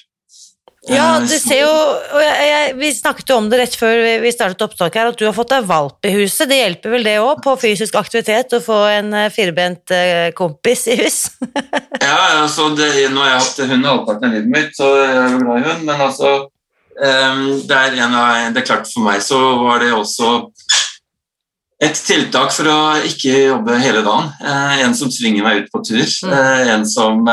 Ja, 0.92 1.16
det 1.24 1.38
ser 1.40 1.62
jo 1.62 1.74
jeg, 2.20 2.48
jeg, 2.50 2.72
Vi 2.76 2.90
snakket 2.92 3.30
jo 3.32 3.38
om 3.40 3.46
det 3.52 3.60
rett 3.62 3.76
før 3.80 4.02
vi 4.20 4.32
startet 4.36 4.66
opptaket 4.66 5.00
her, 5.00 5.12
at 5.14 5.20
du 5.20 5.24
har 5.24 5.36
fått 5.36 5.54
deg 5.54 5.68
valp 5.70 6.08
i 6.08 6.12
huset. 6.18 6.50
Det 6.50 6.58
hjelper 6.60 6.96
vel 6.98 7.08
det 7.08 7.14
òg, 7.24 7.38
på 7.44 7.54
fysisk 7.62 7.96
aktivitet, 8.00 8.52
å 8.58 8.64
få 8.64 8.80
en 8.92 9.14
eh, 9.16 9.30
firbent 9.32 9.94
eh, 9.96 10.32
kompis 10.36 10.88
i 10.92 10.98
hus? 11.00 11.20
ja, 12.04 12.18
altså 12.42 12.74
det, 12.76 12.90
nå 13.14 13.24
har 13.24 13.32
jeg 13.32 13.46
hatt 13.46 13.62
hund 13.72 13.88
halvparten 13.88 14.28
av 14.28 14.36
livet 14.36 14.52
mitt, 14.52 14.74
så 14.76 14.90
jeg 15.00 15.22
er 15.22 15.38
glad 15.40 15.62
i 15.62 15.68
hund, 15.70 15.86
men 15.88 16.04
altså 16.08 16.34
um, 16.44 17.46
det, 17.64 17.80
er 17.80 17.96
en 18.04 18.18
det 18.56 18.64
er 18.64 18.68
klart 18.68 18.90
For 18.92 19.06
meg 19.08 19.24
så 19.24 19.40
var 19.62 19.80
det 19.86 19.94
også 19.96 20.34
et 21.84 22.00
tiltak 22.00 22.52
for 22.56 22.68
å 22.72 22.78
ikke 23.08 23.32
jobbe 23.48 23.80
hele 23.80 24.04
dagen. 24.04 24.30
En 24.84 24.94
som 24.96 25.12
tvinger 25.12 25.48
meg 25.48 25.64
ut 25.64 25.72
på 25.72 25.82
tur. 25.88 26.06
Uh, 26.28 26.62
en 26.76 26.86
som 26.88 27.24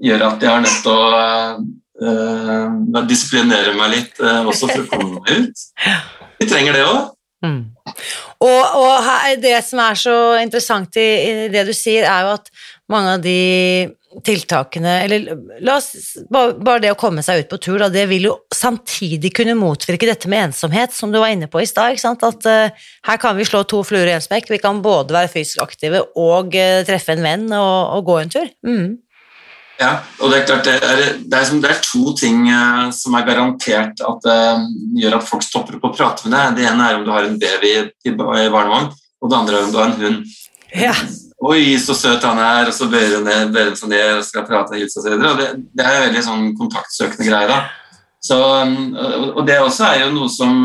gjør 0.00 0.26
at 0.30 0.42
jeg 0.44 0.52
har 0.52 0.64
nødt 0.64 0.82
til 0.84 0.96
å 0.96 1.60
uh, 2.02 3.00
disiplinere 3.08 3.76
meg 3.78 3.94
litt 3.94 4.20
uh, 4.22 4.42
også 4.48 4.70
for 4.72 4.84
å 4.84 4.90
komme 4.90 5.20
meg 5.20 5.46
ut. 5.46 5.64
Vi 6.40 6.48
trenger 6.50 6.76
det 6.78 6.84
òg. 6.88 7.00
Mm. 7.40 7.60
Og, 8.44 8.62
og 8.76 9.40
det 9.40 9.54
som 9.64 9.80
er 9.80 9.96
så 9.96 10.16
interessant 10.42 10.96
i, 11.00 11.08
i, 11.24 11.32
det 11.52 11.64
du 11.68 11.72
sier, 11.76 12.04
er 12.04 12.26
jo 12.26 12.34
at 12.36 12.52
mange 12.90 13.16
av 13.16 13.24
de 13.24 13.38
tiltakene 14.26 14.92
Eller 15.04 15.28
la 15.62 15.76
oss, 15.78 16.16
bare, 16.34 16.56
bare 16.58 16.82
det 16.82 16.90
å 16.90 16.98
komme 16.98 17.22
seg 17.22 17.44
ut 17.44 17.50
på 17.52 17.60
tur, 17.62 17.76
da, 17.78 17.86
det 17.92 18.08
vil 18.10 18.26
jo 18.26 18.32
samtidig 18.54 19.30
kunne 19.36 19.54
motvirke 19.58 20.08
dette 20.08 20.28
med 20.30 20.48
ensomhet, 20.48 20.90
som 20.92 21.12
du 21.12 21.20
var 21.22 21.30
inne 21.30 21.46
på 21.50 21.62
i 21.62 21.68
stad. 21.70 22.00
At 22.10 22.48
uh, 22.48 22.88
her 23.06 23.20
kan 23.22 23.38
vi 23.38 23.46
slå 23.46 23.62
to 23.70 23.84
fluer 23.86 24.10
i 24.10 24.16
en 24.16 24.24
smekk. 24.24 24.50
Vi 24.50 24.60
kan 24.62 24.82
både 24.82 25.14
være 25.14 25.30
fysisk 25.30 25.62
aktive 25.62 26.02
og 26.18 26.58
uh, 26.58 26.80
treffe 26.88 27.14
en 27.14 27.24
venn 27.24 27.46
og, 27.54 27.78
og 28.00 28.10
gå 28.10 28.18
en 28.18 28.34
tur. 28.34 28.50
Mm. 28.66 28.98
Ja, 29.80 29.94
og 30.20 30.28
det 30.28 30.42
er 30.42 30.48
klart 30.48 30.66
det 30.68 30.74
er, 30.76 30.98
det 31.24 31.38
er, 31.38 31.52
det 31.62 31.70
er 31.70 31.78
to 31.80 32.12
ting 32.18 32.42
uh, 32.52 32.90
som 32.92 33.14
er 33.16 33.24
garantert 33.24 34.02
at 34.04 34.26
uh, 34.28 34.66
gjør 35.00 35.16
at 35.16 35.24
folk 35.28 35.46
stopper 35.46 35.78
opp 35.78 35.86
og 35.88 35.96
prater 35.96 36.28
med 36.28 36.36
deg. 36.36 36.58
Det 36.58 36.66
ene 36.68 36.88
er 36.88 36.98
om 36.98 37.06
du 37.06 37.12
har 37.14 37.24
en 37.24 37.38
baby 37.40 37.72
i, 37.80 38.12
barnevogn, 38.12 38.90
og 38.92 39.32
det 39.32 39.38
andre 39.38 39.56
er 39.56 39.64
om 39.64 39.72
du 39.72 39.80
har 39.80 39.88
en 39.88 40.02
hund. 40.02 40.36
Ja. 40.76 40.92
Oi, 41.40 41.62
så 41.80 41.96
søt 41.96 42.26
han 42.28 42.38
er, 42.44 42.68
og 42.68 42.76
så 42.76 42.90
bøyer 42.92 43.16
hun 43.16 43.30
seg 43.80 43.88
ned 43.88 44.18
og 44.18 44.26
skal 44.26 44.44
prate 44.44 44.76
og 44.76 44.82
hilse 44.82 45.00
osv. 45.00 45.16
Det, 45.16 45.48
det 45.72 45.86
er 45.86 46.04
veldig 46.04 46.24
sånn 46.26 46.50
kontaktsøkende 46.58 47.30
greier. 47.30 47.48
da. 47.48 47.62
Så, 48.20 48.36
og 48.36 49.40
Det 49.48 49.56
også 49.64 49.86
er 49.88 50.02
jo 50.02 50.10
noe 50.12 50.28
som 50.28 50.58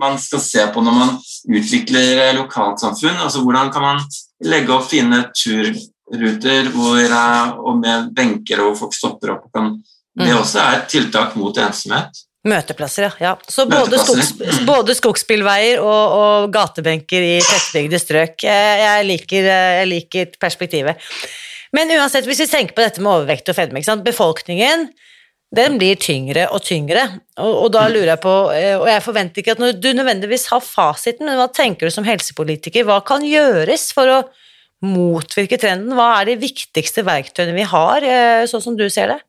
man 0.00 0.16
skal 0.16 0.40
se 0.40 0.64
på 0.72 0.80
når 0.80 0.96
man 0.96 1.12
utvikler 1.52 2.22
lokalsamfunn. 2.38 3.20
altså 3.20 3.44
Hvordan 3.44 3.68
kan 3.74 3.84
man 3.84 4.00
legge 4.48 4.72
opp 4.72 4.88
fine 4.88 5.26
tur 5.36 5.68
ruter 6.10 6.70
hvor, 6.74 7.14
og 7.60 7.78
med 7.80 8.10
benker 8.16 8.62
og 8.64 8.78
folk 8.80 8.96
stopper 8.96 9.36
opp. 9.36 9.46
Kan, 9.54 9.76
det 10.18 10.32
mm. 10.32 10.40
også 10.40 10.62
er 10.62 10.80
et 10.80 10.90
tiltak 10.92 11.36
mot 11.38 11.56
ensomhet. 11.60 12.24
Møteplasser, 12.48 13.04
ja. 13.04 13.12
ja. 13.20 13.34
Så 13.52 13.66
både, 13.68 14.00
skogs, 14.00 14.32
både 14.70 14.96
skogsbilveier 14.96 15.82
og, 15.84 16.16
og, 16.16 16.48
gatebenker 16.54 17.26
i 17.34 17.36
tettbygde 17.44 18.00
strøk. 18.00 18.48
Jeg 18.48 19.06
liker, 19.06 19.50
jeg 19.80 19.90
liker, 19.90 20.32
perspektivet. 20.40 21.10
Men 21.76 21.92
uansett, 21.94 22.26
hvis 22.26 22.40
vi 22.42 22.50
tenker 22.50 22.74
på 22.74 22.82
dette 22.82 23.02
med 23.04 23.12
overvekt 23.12 23.52
og 23.52 23.58
fedme 23.58 23.82
Befolkningen 24.02 24.88
den 25.50 25.80
blir 25.80 25.98
tyngre 25.98 26.44
og 26.54 26.62
tyngre, 26.62 27.02
og, 27.40 27.48
og, 27.64 27.68
da 27.74 27.88
lurer 27.90 28.12
jeg 28.12 28.22
på 28.22 28.34
Og 28.52 28.84
jeg 28.86 29.02
forventer 29.02 29.42
ikke 29.42 29.56
at 29.56 29.82
du 29.82 29.88
nødvendigvis 29.98 30.46
har 30.52 30.62
fasiten, 30.62 31.26
men 31.26 31.40
hva 31.40 31.48
tenker 31.50 31.90
du 31.90 31.94
som 31.94 32.06
helsepolitiker? 32.06 32.86
Hva 32.86 33.00
kan 33.06 33.26
gjøres 33.26 33.88
for 33.96 34.06
å 34.06 34.20
motvirke 34.84 35.58
trenden? 35.60 35.94
Hva 35.96 36.12
er 36.20 36.30
de 36.30 36.40
viktigste 36.40 37.04
verktøyene 37.06 37.56
vi 37.56 37.66
har, 37.68 38.04
eh, 38.04 38.46
sånn 38.48 38.64
som 38.64 38.76
du 38.76 38.88
ser 38.90 39.14
det? 39.14 39.20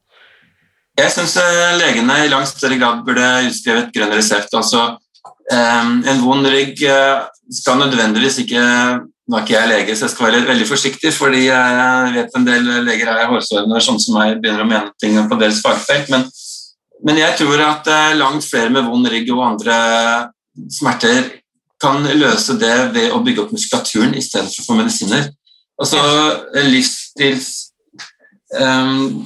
Jeg 0.99 1.11
syns 1.13 1.37
eh, 1.39 1.77
legene 1.79 2.25
i 2.25 2.31
langt 2.31 2.51
større 2.51 2.77
grad 2.79 3.05
burde 3.07 3.27
utskrevet 3.47 3.93
grønn 3.95 4.13
resept. 4.15 4.53
Altså, 4.55 4.97
en 5.51 6.21
vond 6.23 6.47
rygg 6.47 6.83
eh, 6.87 7.23
skal 7.51 7.81
nødvendigvis 7.81 8.43
ikke 8.45 8.61
Nå 9.31 9.37
er 9.37 9.43
ikke 9.45 9.53
jeg 9.53 9.69
lege, 9.69 9.93
så 9.95 10.03
jeg 10.03 10.11
skal 10.11 10.25
være 10.25 10.39
veldig 10.43 10.65
forsiktig, 10.67 11.11
fordi 11.15 11.45
jeg 11.45 12.07
vet 12.17 12.33
en 12.35 12.43
del 12.43 12.65
leger 12.83 13.07
er 13.13 13.29
hårsårende 13.29 13.79
sånn 13.79 13.99
som 14.01 14.17
meg 14.17 14.41
begynner 14.41 14.65
å 14.65 14.67
mene 14.67 14.91
ting 14.99 15.15
på 15.29 15.37
deres 15.39 15.61
fagfelt. 15.63 16.09
Men, 16.11 16.25
men 17.07 17.21
jeg 17.21 17.37
tror 17.39 17.63
at 17.63 17.87
langt 18.17 18.43
flere 18.43 18.73
med 18.73 18.89
vond 18.89 19.07
rygg 19.07 19.31
og 19.31 19.45
andre 19.53 19.77
smerter 20.67 21.29
kan 21.81 22.03
løse 22.05 22.57
det 22.61 22.75
ved 22.95 23.13
å 23.15 23.21
bygge 23.25 23.45
opp 23.45 23.53
muskulaturen 23.55 24.13
istedenfor 24.17 24.65
å 24.65 24.67
få 24.67 24.77
medisiner. 24.77 25.29
Altså 25.81 26.01
livsstils 26.69 27.47
um, 28.61 29.23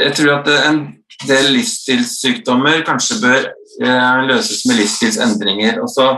Jeg 0.00 0.16
tror 0.16 0.40
at 0.40 0.50
en 0.70 0.80
del 1.28 1.52
livsstilssykdommer 1.54 2.82
kanskje 2.86 3.20
bør 3.22 3.46
uh, 3.84 4.24
løses 4.26 4.64
med 4.66 4.80
livsstilsendringer. 4.80 5.78
Og 5.84 5.90
så 5.92 6.08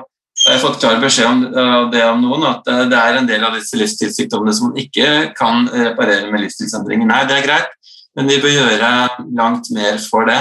har 0.47 0.57
jeg 0.57 0.63
fått 0.63 0.81
klar 0.81 1.01
beskjed 1.03 1.29
om 1.29 1.91
det 1.93 2.01
av 2.03 2.17
noen, 2.23 2.47
at 2.49 2.67
det 2.91 2.99
er 2.99 3.19
en 3.19 3.29
del 3.29 3.45
av 3.45 3.55
disse 3.59 3.77
livsstilssykdommene 3.79 4.55
som 4.57 4.71
man 4.71 4.81
ikke 4.81 5.09
kan 5.39 5.69
reparere 5.69 6.31
med 6.33 6.47
livsstilsendringer. 6.47 7.07
Nei, 7.11 7.21
det 7.29 7.37
er 7.37 7.47
greit. 7.47 7.79
men 8.17 8.29
vi 8.29 8.41
bør 8.41 8.53
gjøre 8.53 8.89
langt 9.39 9.71
mer 9.73 10.01
for 10.11 10.27
det. 10.29 10.41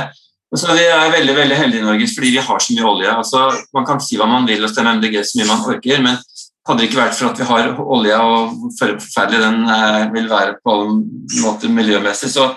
Så 0.56 0.74
Vi 0.76 0.84
er 0.84 1.14
veldig 1.14 1.36
veldig 1.36 1.56
heldige 1.56 1.82
i 1.82 1.86
Norge 1.86 2.08
fordi 2.12 2.32
vi 2.36 2.44
har 2.44 2.60
så 2.60 2.74
mye 2.76 2.88
olje. 2.90 3.12
Altså, 3.12 3.44
man 3.74 3.86
kan 3.88 4.02
si 4.04 4.18
hva 4.20 4.28
man 4.28 4.48
vil 4.48 4.64
og 4.64 4.72
stemme 4.72 4.98
MDG 4.98 5.22
så 5.24 5.40
mye 5.40 5.48
man 5.48 5.64
orker, 5.74 6.02
men 6.04 6.18
hadde 6.68 6.84
det 6.84 6.90
ikke 6.90 7.02
vært 7.02 7.18
for 7.18 7.32
at 7.32 7.40
vi 7.42 7.48
har 7.50 7.72
olja 7.82 8.22
og 8.22 8.56
hvor 8.78 8.96
forferdelig 9.02 9.42
den 9.42 9.62
eh, 9.74 10.08
vil 10.14 10.30
være 10.30 10.58
på 10.62 10.76
alle 10.76 11.42
måter 11.42 11.74
miljømessig, 11.74 12.30
så, 12.36 12.52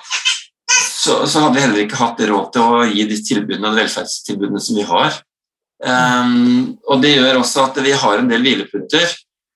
så, 0.69 1.23
så, 1.25 1.45
hadde 1.45 1.55
vi 1.57 1.65
heller 1.65 1.85
ikke 1.85 2.01
hatt 2.01 2.21
råd 2.21 2.51
til 2.53 2.65
å 2.65 2.83
gi 2.91 3.07
de 3.09 3.21
tilbudene 3.31 3.71
og 3.71 3.79
velferdstilbudene 3.81 4.61
som 4.63 4.81
vi 4.81 4.89
har. 4.89 5.21
Um, 5.85 6.75
og 6.89 7.01
Det 7.03 7.15
gjør 7.17 7.41
også 7.41 7.69
at 7.69 7.81
vi 7.85 7.95
har 8.05 8.21
en 8.21 8.29
del 8.31 8.45
hvileputter. 8.45 9.15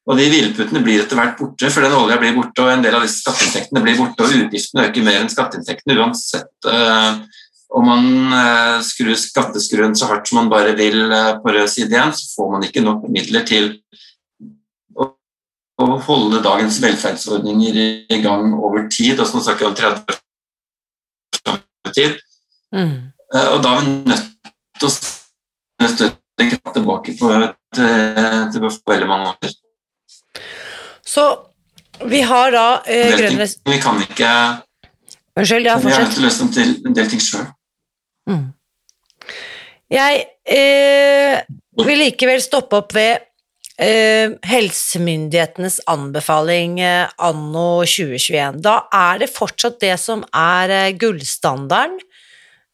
Og 0.08 0.16
de 0.16 0.24
hvileputtene 0.32 0.80
blir 0.80 1.02
etter 1.02 1.18
hvert 1.18 1.36
borte, 1.36 1.68
for 1.68 1.84
den 1.84 1.92
olja 1.92 2.16
blir 2.20 2.32
borte, 2.36 2.64
og 2.64 2.70
en 2.72 2.84
del 2.84 2.94
av 2.96 3.04
disse 3.04 3.20
skatteinntektene 3.20 3.82
blir 3.84 3.98
borte, 4.00 4.24
og 4.24 4.46
utgiftene 4.46 4.86
øker 4.88 5.04
mer 5.04 5.18
enn 5.20 5.28
skatteinntektene 5.32 5.98
uansett. 6.00 6.48
Uh, 6.64 7.20
om 7.76 7.84
man 7.84 8.06
uh, 8.32 8.78
skrur 8.84 9.12
skatteskruen 9.20 9.92
så 9.96 10.08
hardt 10.08 10.30
som 10.30 10.40
man 10.40 10.48
bare 10.52 10.72
vil 10.78 11.12
på 11.44 11.52
rød 11.52 11.68
side 11.68 11.92
igjen, 11.92 12.16
så 12.16 12.32
får 12.32 12.54
man 12.54 12.64
ikke 12.64 12.84
nok 12.86 13.04
midler 13.12 13.44
til 13.48 13.74
å 15.78 15.98
holde 16.02 16.42
dagens 16.42 16.80
velferdsordninger 16.82 17.78
i 18.10 18.20
gang 18.22 18.54
over 18.56 18.88
tid. 18.92 19.20
Og 19.20 19.34
Nå 19.34 19.42
snakker 19.44 19.66
vi 19.66 19.70
om 19.70 19.76
30 19.78 20.18
år 21.52 21.92
tid. 21.94 22.18
Mm. 22.74 22.96
og 23.32 23.62
da 23.64 23.70
er 23.78 23.78
vi 23.80 23.92
nødt 24.10 24.26
til 24.76 24.88
å 24.88 25.88
støtte 25.88 26.48
kraft 26.50 26.74
tilbake 26.76 27.14
på, 27.16 27.30
til, 27.78 28.50
til 28.52 28.66
veldig 28.92 29.08
mange 29.08 29.30
år. 29.32 29.54
Så 31.08 31.24
vi 32.04 32.20
har 32.20 32.52
da 32.52 32.66
eh, 32.84 33.14
grønne 33.16 33.46
Vi 33.48 33.78
kan 33.80 34.02
ikke 34.04 34.32
Unnskyld, 35.38 35.66
ja, 35.66 35.78
fortsett. 35.78 35.88
Vi 35.88 35.94
er 35.94 36.04
nødt 36.04 36.14
til 36.14 36.20
å 36.20 36.26
løse 36.26 36.46
til 36.54 36.70
en 36.88 36.94
del 36.96 37.10
ting 37.12 37.20
sjøl. 37.22 37.44
Mm. 38.28 38.46
Jeg 39.94 40.24
eh, 40.50 41.36
vil 41.86 42.02
likevel 42.02 42.42
stoppe 42.42 42.80
opp 42.82 42.96
ved 42.96 43.22
eh, 43.80 44.34
helsemyndighetenes 44.50 45.80
anbefaling 45.90 46.78
eh, 46.82 47.06
anno 47.16 47.68
2021. 47.84 48.60
Da 48.64 48.80
er 48.94 49.22
det 49.22 49.32
fortsatt 49.32 49.80
det 49.84 49.94
som 50.02 50.24
er 50.34 50.74
eh, 50.74 50.96
gullstandarden. 50.98 52.00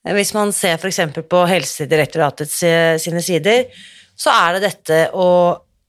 Hvis 0.04 0.34
man 0.36 0.50
ser 0.52 0.76
f.eks. 0.76 1.00
på 1.28 1.44
Helsedirektoratets 1.48 2.58
eh, 2.68 2.96
sine 3.00 3.22
sider, 3.24 3.70
så 4.16 4.34
er 4.34 4.56
det 4.56 4.66
dette 4.68 4.98
å 5.16 5.30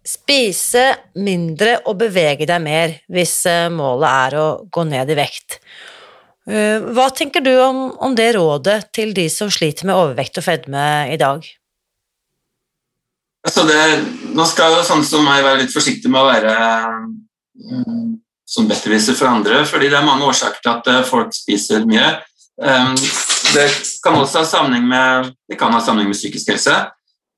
Spise 0.05 0.91
mindre 1.17 1.79
og 1.89 1.98
bevege 1.98 2.45
deg 2.45 2.62
mer 2.62 2.91
hvis 3.10 3.39
eh, 3.50 3.72
målet 3.74 4.05
er 4.05 4.38
å 4.38 4.48
gå 4.69 4.84
ned 4.86 5.10
i 5.10 5.17
vekt. 5.17 5.57
Eh, 6.45 6.77
hva 6.93 7.07
tenker 7.10 7.41
du 7.41 7.55
om, 7.57 7.88
om, 7.98 8.13
det 8.13 8.36
rådet 8.38 8.77
til 8.93 9.15
de 9.17 9.25
som 9.34 9.50
sliter 9.50 9.89
med 9.89 9.98
overvekt 9.98 10.38
og 10.38 10.45
fedme 10.45 10.86
i 11.10 11.17
dag? 11.17 11.41
Det, 13.46 13.82
nå 14.34 14.46
skal 14.50 14.74
jo 14.74 14.86
sånn 14.86 15.04
som 15.06 15.25
meg 15.25 15.44
være 15.46 15.62
litt 15.64 15.74
forsiktig 15.74 16.10
med 16.10 16.24
å 16.24 16.30
være 16.32 16.54
um, 17.70 18.16
som 18.46 18.66
betterviser 18.70 19.18
for 19.18 19.30
andre, 19.30 19.62
fordi 19.70 19.92
det 19.92 20.00
er 20.00 20.08
mange 20.08 20.25
årsaker 20.25 20.64
til 20.64 20.74
at 20.74 21.10
folk 21.10 21.34
spiser 21.36 21.86
mye. 21.86 22.08
Um, 22.58 22.96
det 23.54 23.68
kan 24.04 24.18
også 24.18 24.42
ha 24.42 24.50
sammenheng 24.50 24.88
med, 24.90 25.32
det 25.50 25.60
kan 25.60 25.74
ha 25.74 25.82
sammenheng 25.84 26.10
med 26.10 26.18
psykisk 26.18 26.50
helse. 26.56 26.75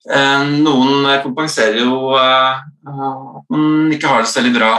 Eh, 0.07 0.43
noen 0.63 1.03
kompenserer 1.19 1.81
jo 1.81 2.13
eh, 2.15 2.59
at 2.87 3.49
man 3.51 3.91
ikke 3.91 4.07
har 4.07 4.23
det 4.23 4.31
så 4.31 4.39
veldig 4.39 4.53
bra 4.55 4.71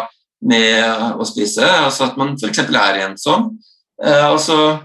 med 0.48 1.18
å 1.20 1.26
spise, 1.28 1.66
altså 1.66 2.06
at 2.08 2.16
man 2.20 2.32
f.eks. 2.38 2.62
er 2.64 3.02
ensom. 3.04 3.50
Altså, 3.98 4.78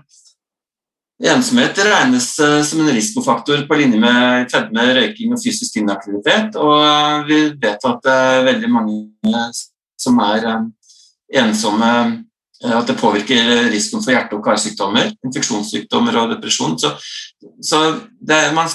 ensomhet 1.32 1.80
regnes 1.88 2.26
som 2.36 2.82
en 2.84 2.92
risikofaktor 2.92 3.64
på 3.68 3.78
linje 3.80 4.00
med 4.02 4.50
fedme, 4.52 4.88
røyking 4.98 5.36
og 5.36 5.40
fysisk 5.40 5.78
inaktivitet. 5.80 6.58
Og 6.60 7.30
vi 7.30 7.40
vet 7.62 7.88
at 7.90 8.04
det 8.04 8.18
er 8.34 8.48
veldig 8.50 8.72
mange 8.74 9.46
som 10.00 10.20
er 10.26 10.50
ensomme 11.44 11.94
at 12.64 12.88
det 12.88 12.96
påvirker 13.00 13.70
risikoen 13.72 14.04
for 14.04 14.16
hjerte- 14.16 14.38
og 14.38 14.44
karsykdommer, 14.46 15.10
infeksjonssykdommer 15.28 16.16
og 16.22 16.36
depresjon. 16.36 16.78
Så, 16.80 16.94
så 17.60 17.82
det, 18.20 18.40
man 18.56 18.72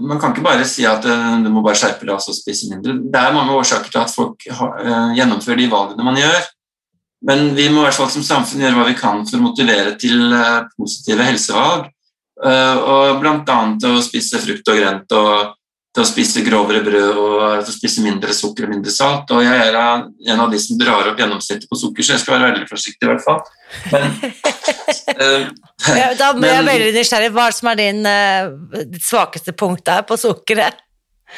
man 0.00 0.20
kan 0.20 0.32
ikke 0.32 0.44
bare 0.44 0.66
si 0.68 0.84
at 0.88 1.04
eh, 1.06 1.36
du 1.44 1.50
må 1.52 1.62
bare 1.64 1.78
skjerpe 1.78 2.06
deg 2.06 2.16
og 2.16 2.36
spise 2.36 2.70
mindre. 2.72 2.96
Det 3.12 3.20
er 3.20 3.34
mange 3.34 3.54
årsaker 3.56 3.92
til 3.92 4.02
at 4.02 4.12
folk 4.12 4.46
har, 4.58 4.80
gjennomfører 5.16 5.62
de 5.62 5.68
valgene 5.72 6.06
man 6.06 6.18
gjør. 6.20 6.48
Men 7.24 7.54
vi 7.56 7.68
må 7.72 7.80
i 7.80 7.86
hvert 7.86 7.96
fall 7.96 8.10
som 8.12 8.24
samfunn 8.24 8.60
gjøre 8.64 8.76
hva 8.76 8.88
vi 8.90 8.96
kan 8.98 9.22
for 9.26 9.38
å 9.38 9.46
motivere 9.46 9.94
til 10.00 10.34
eh, 10.36 10.66
positive 10.76 11.28
helsevalg. 11.28 11.92
Og 12.36 13.22
bl.a. 13.22 13.54
til 13.80 13.94
å 13.96 14.02
spise 14.04 14.36
frukt 14.42 14.66
og 14.68 14.76
grønt 14.76 15.12
og 15.16 15.54
til 15.96 16.04
å 16.04 16.08
spise 16.08 16.42
grovere 16.44 16.82
brød 16.84 17.16
og 17.16 17.36
til 17.64 17.72
å 17.72 17.74
spise 17.74 18.02
mindre 18.04 18.34
sukker 18.36 18.66
og 18.66 18.74
mindre 18.74 18.92
salt. 18.92 19.30
Og 19.32 19.40
jeg 19.40 19.68
er 19.70 19.76
en 19.80 20.42
av 20.44 20.50
de 20.52 20.58
som 20.60 20.76
drar 20.80 21.08
opp 21.08 21.20
gjennomsnittet 21.22 21.68
på 21.70 21.78
sukker, 21.80 22.04
så 22.04 22.14
jeg 22.14 22.22
skal 22.22 22.36
være 22.36 22.50
veldig 22.50 22.68
forsiktig 22.68 23.06
i 23.06 23.10
hvert 23.10 23.24
fall. 23.24 23.40
Men, 23.94 24.18
uh, 25.16 25.46
ja, 26.02 26.10
da 26.18 26.32
blir 26.36 26.52
jeg 26.52 26.66
veldig 26.68 26.90
nysgjerrig. 26.98 27.30
Hva 27.36 27.46
som 27.56 27.70
er 27.72 27.80
din, 27.80 28.02
uh, 28.04 28.82
ditt 28.82 29.06
svakeste 29.06 29.56
punkt 29.56 29.86
der 29.88 30.04
på 30.06 30.20
sukkeret? 30.20 30.84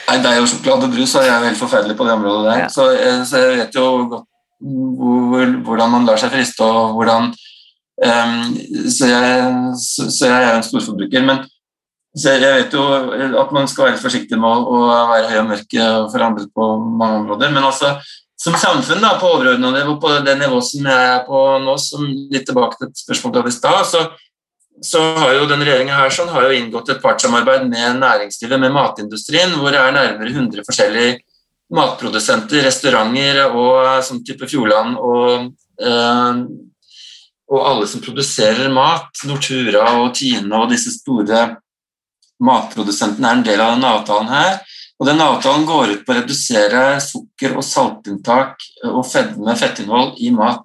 Nei, 0.09 0.19
deg 0.21 0.43
og 0.43 0.89
brus, 0.91 1.15
er 1.17 1.31
jeg 1.31 1.45
helt 1.47 1.61
forferdelig 1.61 1.95
på 1.97 2.09
det 2.09 2.17
området 2.19 2.51
der. 2.51 2.65
Ja. 2.65 2.73
Så, 2.73 2.89
så, 3.31 3.45
jeg 3.45 3.63
vet 3.63 3.79
jo 3.79 3.87
godt 4.11 4.28
hvordan 4.61 5.93
man 5.93 6.09
lar 6.09 6.21
seg 6.21 6.33
friste, 6.35 6.67
og 6.67 6.97
hvordan 6.99 7.31
um, 7.31 8.55
så, 8.91 9.11
jeg, 9.11 9.51
så, 9.79 10.09
så 10.11 10.31
jeg 10.31 10.49
er 10.49 10.57
en 10.57 10.67
storforbruker. 10.67 11.25
men 11.25 11.45
jeg 12.19 12.41
vet 12.43 12.73
jo 12.75 12.83
at 13.39 13.51
man 13.55 13.69
skal 13.71 13.91
være 13.91 14.01
forsiktig 14.01 14.39
med 14.41 14.71
å 14.71 14.79
være 15.13 15.29
høy 15.31 15.37
og 15.43 15.51
mørk 15.53 15.77
for 16.11 16.25
andre 16.25 16.49
på 16.51 16.71
mange 16.99 17.21
områder. 17.21 17.53
Men 17.55 17.69
altså 17.69 17.93
som 18.39 18.55
samfunn 18.55 19.03
da, 19.03 19.17
på 19.19 19.33
overordna 19.35 19.73
nivå, 19.75 19.97
på 19.99 20.13
det 20.23 20.37
nivået 20.39 20.67
som 20.69 20.87
jeg 20.87 21.11
er 21.11 21.25
på 21.27 21.43
nå, 21.65 21.75
som 21.83 22.07
litt 22.07 22.47
tilbake 22.47 22.79
til 22.79 22.89
et 22.89 23.01
spørsmål 23.03 23.35
du 23.35 23.39
hadde 23.41 23.51
i 23.51 23.57
stad, 23.57 23.81
så, 23.89 24.03
så, 24.85 25.03
har 25.19 25.33
jo 25.35 25.49
denne 25.51 25.67
regjeringa 25.67 26.05
sånn, 26.15 26.31
har 26.31 26.47
jo 26.47 26.59
inngått 26.61 26.93
et 26.95 27.03
partssamarbeid 27.03 27.67
med 27.67 27.99
næringslivet, 27.99 28.63
med 28.63 28.75
matindustrien, 28.77 29.57
hvor 29.59 29.75
det 29.75 29.83
er 29.83 29.97
nærmere 29.97 30.31
100 30.31 30.67
forskjellige 30.69 31.19
matprodusenter, 31.75 32.65
restauranter 32.65 33.45
og 33.49 34.03
sånn 34.07 34.23
type 34.25 34.49
Fjordland 34.49 34.97
og, 34.97 35.51
eh, 35.83 36.43
og 37.49 37.65
alle 37.65 37.89
som 37.89 38.03
produserer 38.05 38.73
mat, 38.73 39.11
Nortura 39.29 39.85
og 40.01 40.15
Tine 40.17 40.53
og 40.57 40.73
disse 40.73 40.93
store 40.97 41.59
matprodusentene 42.45 43.29
er 43.29 43.39
en 43.39 43.47
del 43.47 43.63
av 43.63 43.75
denne 43.75 43.95
avtalen 43.99 44.33
her. 44.33 44.59
Og 44.99 45.07
denne 45.07 45.27
Avtalen 45.31 45.67
går 45.67 45.93
ut 45.93 46.01
på 46.07 46.11
å 46.11 46.17
redusere 46.19 46.99
sukker- 47.03 47.55
og 47.55 47.63
saltinntak 47.63 48.65
og 48.89 49.05
fedme, 49.07 49.55
fettinnhold 49.59 50.19
i 50.19 50.33
mat. 50.35 50.65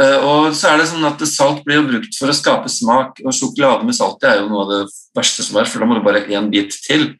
Eh, 0.00 0.16
og 0.24 0.54
så 0.56 0.72
er 0.72 0.80
det 0.80 0.88
sånn 0.90 1.04
at 1.06 1.20
Salt 1.28 1.60
blir 1.66 1.82
jo 1.82 1.88
brukt 1.90 2.16
for 2.18 2.32
å 2.32 2.36
skape 2.36 2.72
smak, 2.72 3.20
og 3.22 3.36
sjokolade 3.36 3.86
med 3.86 3.94
salt 3.94 4.24
er 4.26 4.40
jo 4.40 4.48
noe 4.48 4.64
av 4.64 4.72
det 4.72 4.80
verste 5.14 5.44
som 5.46 5.60
er, 5.60 5.68
for 5.70 5.78
da 5.78 5.86
må 5.86 5.98
du 5.98 6.02
bare 6.06 6.24
én 6.24 6.48
bit 6.50 6.74
til. 6.86 7.12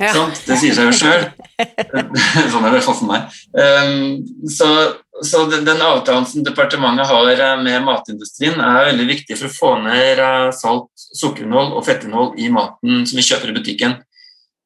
Ja. 0.00 0.12
Det 0.46 0.56
sier 0.56 0.74
seg 0.76 0.88
jo 0.88 0.94
sjøl. 0.96 1.24
sånn 2.52 2.64
er 2.64 2.70
det 2.70 2.70
i 2.70 2.76
hvert 2.78 2.86
fall 2.86 2.96
for 2.96 3.08
meg. 3.10 3.34
Um, 3.52 4.46
så, 4.50 4.68
så, 5.20 5.42
den 5.52 5.82
avtalen 5.84 6.26
som 6.28 6.44
departementet 6.46 7.10
har 7.10 7.32
eh, 7.34 7.56
med 7.60 7.84
matindustrien, 7.84 8.56
er 8.56 8.92
veldig 8.92 9.08
viktig 9.10 9.36
for 9.36 9.48
å 9.50 9.56
få 9.56 9.72
ned 9.84 10.22
eh, 10.22 10.48
salt, 10.56 10.88
sukkerinnhold 11.20 11.76
og 11.76 11.84
fettinnhold 11.86 12.40
i 12.40 12.48
maten 12.52 13.04
som 13.08 13.20
vi 13.20 13.26
kjøper 13.26 13.52
i 13.52 13.58
butikken. 13.58 13.98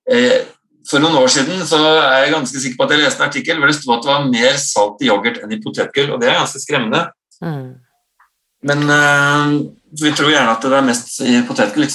Uh, 0.06 0.44
for 0.86 1.02
noen 1.02 1.18
år 1.18 1.32
siden 1.34 1.58
så 1.66 1.80
er 1.82 2.20
jeg 2.28 2.36
ganske 2.36 2.62
sikker 2.62 2.78
på 2.78 2.86
at 2.86 2.94
jeg 2.94 3.02
leste 3.02 3.18
en 3.18 3.26
artikkel 3.26 3.58
hvor 3.58 3.72
det 3.72 3.74
sto 3.74 3.90
at 3.96 4.04
det 4.06 4.12
var 4.12 4.28
mer 4.30 4.60
salt 4.62 5.02
i 5.02 5.10
yoghurt 5.10 5.42
enn 5.42 5.56
i 5.56 5.58
potetgull, 5.64 6.12
og 6.14 6.22
det 6.22 6.30
er 6.30 6.38
ganske 6.38 6.62
skremmende. 6.62 7.08
Mm. 7.42 7.64
Men 8.70 8.84
vi 9.98 10.12
tror 10.14 10.30
gjerne 10.30 10.54
at 10.54 10.62
det 10.62 10.78
er 10.78 10.86
mest 10.86 11.10
i 11.26 11.40
potetgull. 11.48 11.88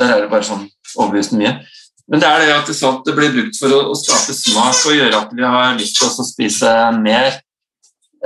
Der 0.00 0.08
er 0.08 0.24
det 0.24 0.32
bare 0.32 0.48
sånn 0.48 0.64
overbevisende 0.96 1.42
mye. 1.42 1.52
Men 2.06 2.22
det 2.22 2.28
er 2.28 2.44
det 2.44 2.52
at 2.54 2.70
salt 2.76 3.08
blir 3.16 3.32
brukt 3.34 3.56
for 3.58 3.72
å, 3.74 3.80
å, 3.90 3.96
skape 3.98 4.34
smak 4.36 4.84
og 4.86 4.94
gjøre 4.94 5.22
at 5.24 5.32
vi 5.34 5.42
har 5.42 5.74
lyst 5.78 5.98
til 5.98 6.06
å 6.06 6.26
spise 6.26 6.74
mer. 7.00 7.40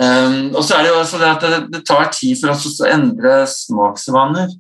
Um, 0.01 0.53
og 0.53 0.61
så 0.64 0.77
er 0.77 0.85
det 0.85 0.93
jo 0.93 0.99
også 1.01 1.21
det 1.21 1.31
at 1.31 1.47
det, 1.47 1.61
det 1.73 1.81
tar 1.88 2.11
tid 2.12 2.37
for 2.40 2.53
oss 2.53 2.69
å 2.81 2.90
endre 2.90 3.40
smaksvaner. 3.49 4.53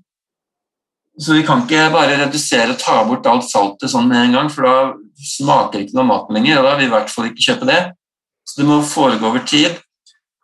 Så 1.20 1.36
vi 1.36 1.44
kan 1.44 1.66
ikke 1.66 1.90
bare 1.92 2.16
redusere 2.22 2.72
og 2.72 2.80
ta 2.80 2.96
bort 3.04 3.28
alt 3.28 3.44
saltet 3.50 3.92
sånn 3.92 4.08
med 4.08 4.24
en 4.24 4.38
gang, 4.38 4.50
for 4.52 4.64
da 4.64 4.74
smaker 5.20 5.84
ikke 5.84 5.98
noe 5.98 6.08
mat 6.08 6.32
lenger, 6.32 6.60
og 6.62 6.68
da 6.70 6.74
vil 6.78 6.86
vi 6.86 6.88
i 6.88 6.94
hvert 6.94 7.12
fall 7.12 7.28
ikke 7.28 7.46
kjøpe 7.50 7.68
det. 7.68 7.80
Så 8.48 8.62
det 8.62 8.68
må 8.70 8.80
foregå 8.88 9.28
over 9.28 9.44
tid. 9.44 9.76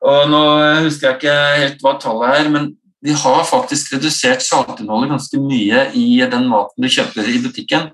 Og 0.05 0.29
nå 0.29 0.43
husker 0.85 1.09
jeg 1.09 1.17
ikke 1.17 1.37
helt 1.63 1.85
hva 1.85 1.97
tallet 2.03 2.43
er, 2.43 2.51
men 2.53 2.75
vi 3.05 3.15
har 3.17 3.47
faktisk 3.49 3.95
redusert 3.97 4.45
saltinnholdet 4.45 5.15
ganske 5.15 5.41
mye 5.41 5.87
i 5.97 6.11
den 6.29 6.45
maten 6.51 6.85
du 6.85 6.93
kjøper 6.93 7.29
i 7.31 7.41
butikken 7.41 7.89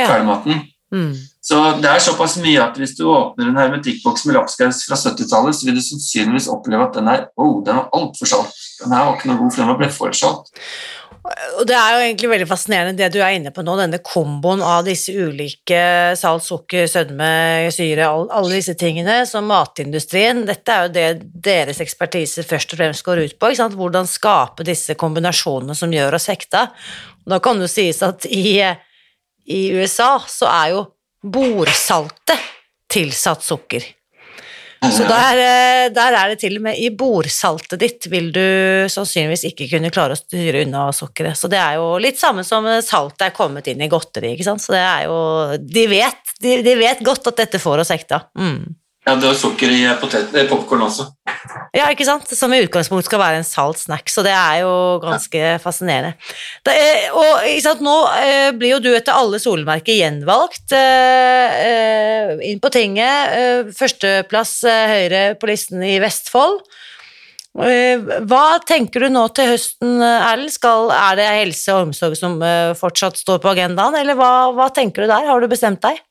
ja. 0.00 0.60
Mm. 0.90 1.12
Så 1.40 1.56
det 1.78 1.86
er 1.86 2.02
såpass 2.02 2.34
mye 2.42 2.60
at 2.64 2.78
hvis 2.78 2.96
du 2.98 3.04
åpner 3.06 3.50
en 3.50 3.58
hermetikkboks 3.60 4.24
med 4.26 4.36
lapskaus 4.36 4.82
fra 4.88 4.98
70-tallet, 4.98 5.56
så 5.56 5.68
vil 5.68 5.78
du 5.78 5.84
sannsynligvis 5.86 6.50
oppleve 6.50 6.88
at 6.88 6.96
den 6.98 7.10
er 7.10 7.28
oh, 7.38 7.60
den 7.66 7.78
er 7.78 7.92
altfor 7.96 8.28
salt. 8.28 8.56
Den 8.82 8.96
her 8.96 9.06
var 9.06 9.18
ikke 9.18 9.30
noe 9.30 9.38
god, 9.44 9.54
for 9.54 9.62
den 9.62 9.92
var 10.00 10.18
salt. 10.18 10.50
Og 11.60 11.66
det 11.68 11.74
er 11.76 11.92
jo 11.92 12.00
egentlig 12.00 12.30
veldig 12.30 12.46
fascinerende 12.48 12.96
det 12.96 13.10
du 13.12 13.18
er 13.20 13.34
inne 13.36 13.52
på 13.52 13.62
nå, 13.62 13.74
denne 13.76 14.00
komboen 14.02 14.62
av 14.64 14.86
disse 14.86 15.12
ulike 15.12 15.80
salt, 16.16 16.46
sukker, 16.46 16.88
sødme, 16.88 17.28
syre, 17.76 18.06
all, 18.08 18.24
alle 18.34 18.56
disse 18.56 18.74
tingene 18.80 19.18
som 19.28 19.44
matindustrien 19.50 20.46
Dette 20.48 20.74
er 20.74 20.86
jo 20.86 20.94
det 20.94 21.08
deres 21.44 21.82
ekspertise 21.84 22.44
først 22.48 22.72
og 22.72 22.80
fremst 22.80 23.04
går 23.06 23.20
ut 23.20 23.36
på. 23.36 23.50
ikke 23.50 23.60
sant? 23.60 23.76
Hvordan 23.78 24.08
skape 24.08 24.66
disse 24.66 24.96
kombinasjonene 24.98 25.76
som 25.76 25.92
gjør 25.92 26.16
oss 26.16 26.30
hekta. 26.32 26.70
Og 27.26 27.34
da 27.36 27.40
kan 27.44 27.60
det 27.60 27.68
jo 27.68 27.74
sies 27.74 28.00
at 28.06 28.24
i, 28.26 28.56
i 29.50 29.62
USA 29.74 30.14
så 30.30 30.48
er 30.50 30.74
jo 30.74 30.84
bordsaltet 31.20 32.48
tilsatt 32.90 33.44
sukker. 33.44 33.84
Så 34.80 35.04
der, 35.04 35.36
eh, 35.36 35.86
der, 35.92 36.14
er 36.16 36.30
det 36.32 36.38
til 36.40 36.56
og 36.56 36.62
med 36.64 36.78
i 36.80 36.88
bordsaltet 36.96 37.82
ditt 37.82 38.06
vil 38.08 38.30
du 38.32 38.40
sannsynligvis 38.88 39.44
ikke 39.50 39.66
kunne 39.74 39.90
klare 39.92 40.16
å 40.16 40.20
styre 40.20 40.62
unna 40.64 40.86
sukkeret. 40.96 41.36
Så 41.36 41.50
det 41.52 41.60
er 41.60 41.76
jo 41.76 41.98
litt 42.00 42.16
samme 42.16 42.46
som 42.48 42.64
saltet 42.80 43.26
er 43.26 43.34
kommet 43.36 43.68
inn 43.68 43.82
i 43.84 43.90
godteri, 43.92 44.32
ikke 44.32 44.46
sant. 44.48 44.64
Så 44.64 44.72
det 44.72 44.80
er 44.80 45.04
jo 45.10 45.18
De 45.60 45.84
vet, 45.90 46.32
de, 46.40 46.56
de 46.64 46.76
vet 46.80 47.04
godt 47.04 47.28
at 47.28 47.42
dette 47.44 47.60
får 47.60 47.84
oss 47.84 47.92
hekta. 47.92 48.22
Mm. 48.40 48.79
Ja, 49.08 49.14
det 49.16 49.30
er 49.30 49.36
sukker 49.38 49.70
i 49.72 50.42
popkorn 50.50 50.82
også. 50.84 51.06
Ja, 51.72 51.86
ikke 51.88 52.04
sant? 52.04 52.28
Som 52.36 52.52
i 52.52 52.60
utgangspunkt 52.60 53.06
skal 53.06 53.22
være 53.22 53.38
en 53.40 53.46
salt 53.48 53.80
snack, 53.80 54.10
så 54.12 54.20
det 54.26 54.34
er 54.36 54.60
jo 54.60 54.72
ganske 55.00 55.40
ja. 55.40 55.54
fascinerende. 55.62 56.12
Er, 56.68 57.06
og 57.16 57.46
ikke 57.48 57.64
sant, 57.64 57.80
nå 57.86 57.94
eh, 58.18 58.50
blir 58.58 58.74
jo 58.74 58.82
du 58.84 58.90
etter 58.92 59.16
alle 59.16 59.40
solmerker 59.40 59.96
gjenvalgt 59.96 60.74
eh, 60.76 61.56
eh, 61.64 62.34
inn 62.50 62.60
på 62.60 62.72
tinget. 62.74 63.32
Eh, 63.38 63.72
førsteplass 63.76 64.54
eh, 64.68 64.92
Høyre 64.92 65.24
på 65.40 65.48
listen 65.48 65.80
i 65.86 65.96
Vestfold. 66.02 66.60
Eh, 67.64 68.04
hva 68.28 68.44
tenker 68.68 69.06
du 69.06 69.14
nå 69.16 69.24
til 69.32 69.54
høsten, 69.54 69.96
Erlend? 70.04 70.60
Er 70.92 71.16
det 71.16 71.32
helse 71.38 71.72
og 71.72 71.88
omsorg 71.88 72.20
som 72.20 72.36
fortsatt 72.76 73.16
står 73.24 73.40
på 73.40 73.54
agendaen, 73.56 73.96
eller 74.02 74.18
hva, 74.20 74.50
hva 74.52 74.68
tenker 74.76 75.06
du 75.06 75.14
der? 75.14 75.32
Har 75.32 75.40
du 75.40 75.48
bestemt 75.48 75.80
deg? 75.88 76.04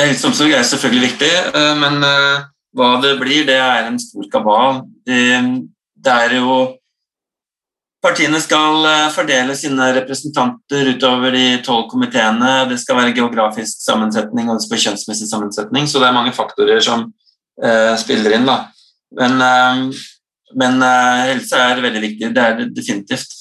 Helseomsorg 0.00 0.54
er 0.54 0.66
selvfølgelig 0.66 1.08
viktig, 1.10 1.30
eh, 1.54 1.72
men 1.80 2.04
eh, 2.06 2.42
hva 2.76 2.90
det 3.02 3.14
blir, 3.20 3.46
det 3.48 3.56
er 3.60 3.88
en 3.88 3.98
stor 4.00 4.28
kabal. 4.32 4.84
Det 5.06 6.12
er 6.12 6.38
jo 6.40 6.60
Partiene 8.00 8.38
skal 8.40 8.86
eh, 8.88 9.10
fordele 9.12 9.52
sine 9.58 9.90
representanter 9.92 10.86
utover 10.94 11.34
de 11.36 11.58
tolv 11.64 11.84
komiteene. 11.90 12.52
Det 12.70 12.78
skal 12.80 12.96
være 12.96 13.12
geografisk 13.18 13.82
sammensetning 13.84 14.48
og 14.48 14.56
det 14.56 14.64
skal 14.64 14.76
være 14.76 14.84
kjønnsmessig 14.86 15.28
sammensetning, 15.28 15.84
så 15.84 16.00
det 16.00 16.08
er 16.08 16.16
mange 16.16 16.32
faktorer 16.32 16.80
som 16.84 17.10
spiller 18.00 18.38
inn. 18.38 18.48
Men, 19.20 20.84
helse 21.28 21.60
er 21.60 21.82
veldig 21.84 22.00
viktig. 22.06 22.30
Det 22.32 22.40
er 22.46 22.56
det 22.56 22.70
definitivt. 22.78 23.36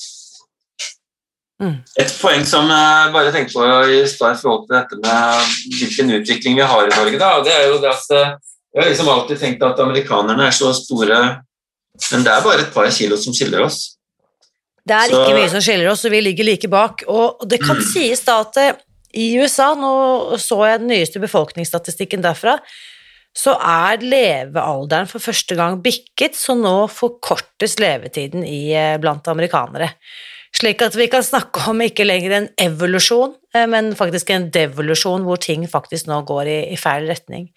Mm. 1.59 1.75
Et 1.99 2.11
poeng 2.21 2.45
som 2.47 2.69
jeg 2.71 3.11
bare 3.11 3.31
tenkte 3.35 3.57
på 3.57 3.65
i 3.91 3.99
stad 4.07 4.37
i 4.37 4.39
forhold 4.39 4.67
til 4.67 4.77
dette 4.77 4.99
med 5.01 5.55
hvilken 5.75 6.13
utvikling 6.19 6.55
vi 6.55 6.67
har 6.71 6.85
i 6.87 6.93
Norge, 6.93 7.19
da, 7.19 7.31
det 7.43 7.55
er 7.55 7.65
jo 7.67 7.81
det 7.83 7.91
at 7.91 8.13
eh, 8.15 8.35
jeg 8.69 8.83
har 8.83 8.91
liksom 8.93 9.09
alltid 9.11 9.41
tenkt 9.41 9.65
at 9.65 9.81
amerikanerne 9.83 10.45
er 10.45 10.55
så 10.55 10.71
store, 10.77 11.19
men 12.11 12.23
det 12.25 12.31
er 12.31 12.45
bare 12.45 12.63
et 12.63 12.71
par 12.73 12.87
kilo 12.95 13.17
som 13.19 13.35
skiller 13.35 13.65
oss. 13.65 13.81
Det 14.87 14.95
er 14.95 15.11
så, 15.11 15.19
ikke 15.19 15.35
mye 15.35 15.49
som 15.51 15.63
skiller 15.63 15.89
oss, 15.91 16.05
og 16.07 16.13
vi 16.13 16.21
ligger 16.23 16.47
like 16.47 16.69
bak. 16.71 17.03
Og 17.11 17.43
det 17.49 17.59
kan 17.61 17.77
mm. 17.77 17.87
sies 17.91 18.23
da 18.25 18.39
at 18.45 18.61
eh, 18.61 18.79
i 19.19 19.33
USA, 19.41 19.73
nå 19.77 20.37
så 20.41 20.61
jeg 20.69 20.83
den 20.83 20.93
nyeste 20.93 21.21
befolkningsstatistikken 21.21 22.23
derfra, 22.23 22.59
så 23.35 23.53
er 23.61 24.01
levealderen 24.01 25.09
for 25.09 25.21
første 25.21 25.57
gang 25.57 25.79
bikket, 25.83 26.37
så 26.37 26.55
nå 26.57 26.87
forkortes 26.93 27.77
levetiden 27.81 28.45
i, 28.45 28.69
eh, 28.73 28.97
blant 29.01 29.27
amerikanere. 29.29 29.91
Slik 30.55 30.81
at 30.81 30.95
vi 30.97 31.05
kan 31.11 31.23
snakke 31.23 31.61
om 31.69 31.83
ikke 31.85 32.07
lenger 32.07 32.33
en 32.35 32.47
evolusjon, 32.59 33.35
eh, 33.55 33.67
men 33.69 33.93
faktisk 33.97 34.31
en 34.33 34.49
devolusjon 34.53 35.27
hvor 35.27 35.37
ting 35.41 35.67
faktisk 35.69 36.09
nå 36.09 36.23
går 36.27 36.49
i, 36.49 36.59
i 36.73 36.79
feil 36.79 37.05
retning. 37.09 37.51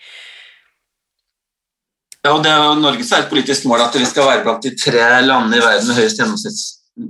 Ja, 2.23 2.37
og 2.37 2.45
det 2.45 2.53
er 2.53 2.61
jo 2.63 2.75
Norge 2.79 3.05
så 3.07 3.17
er 3.17 3.25
et 3.25 3.33
politisk 3.33 3.65
mål 3.67 3.83
at 3.89 3.97
vi 3.99 4.07
skal 4.07 4.29
være 4.29 4.45
blant 4.45 4.63
de 4.63 4.77
tre 4.79 5.07
landene 5.25 5.59
i 5.59 5.65
verden 5.65 5.89
med 5.89 5.99
høyest 5.99 6.21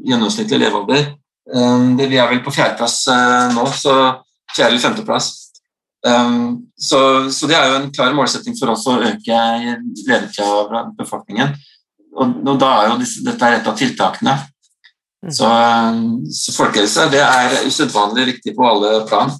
gjennomsnittlig 0.09 0.61
levealder. 0.62 1.11
Um, 1.53 1.99
vi 1.99 2.16
er 2.16 2.31
vel 2.31 2.40
på 2.45 2.55
fjerdeplass 2.55 3.03
uh, 3.11 3.51
nå, 3.53 3.66
så 3.77 3.97
fjerde- 4.55 4.71
eller 4.71 4.85
femteplass. 4.87 5.29
Um, 6.07 6.62
så, 6.79 7.29
så, 7.31 7.51
det 7.51 7.59
er 7.59 7.68
jo 7.68 7.77
en 7.83 7.92
klar 7.95 8.14
målsetting 8.16 8.57
for 8.59 8.73
oss 8.73 8.87
å 8.88 8.97
øke 9.03 9.42
levetida 10.07 10.49
av 10.49 10.95
befolkningen. 10.97 11.53
Og, 12.16 12.33
og 12.47 12.57
da 12.62 12.71
er 12.79 12.90
jo 12.90 12.99
disse, 13.03 13.27
dette 13.27 13.49
er 13.51 13.59
et 13.59 13.68
av 13.68 13.77
tiltakene. 13.79 14.38
Mm. 15.22 15.32
Så, 15.32 15.48
så 16.35 16.54
folkehelse 16.56 17.06
det 17.12 17.22
er 17.22 17.61
usedvanlig 17.68 18.26
viktig 18.35 18.56
på 18.56 18.66
alle 18.66 19.02
plan. 19.06 19.30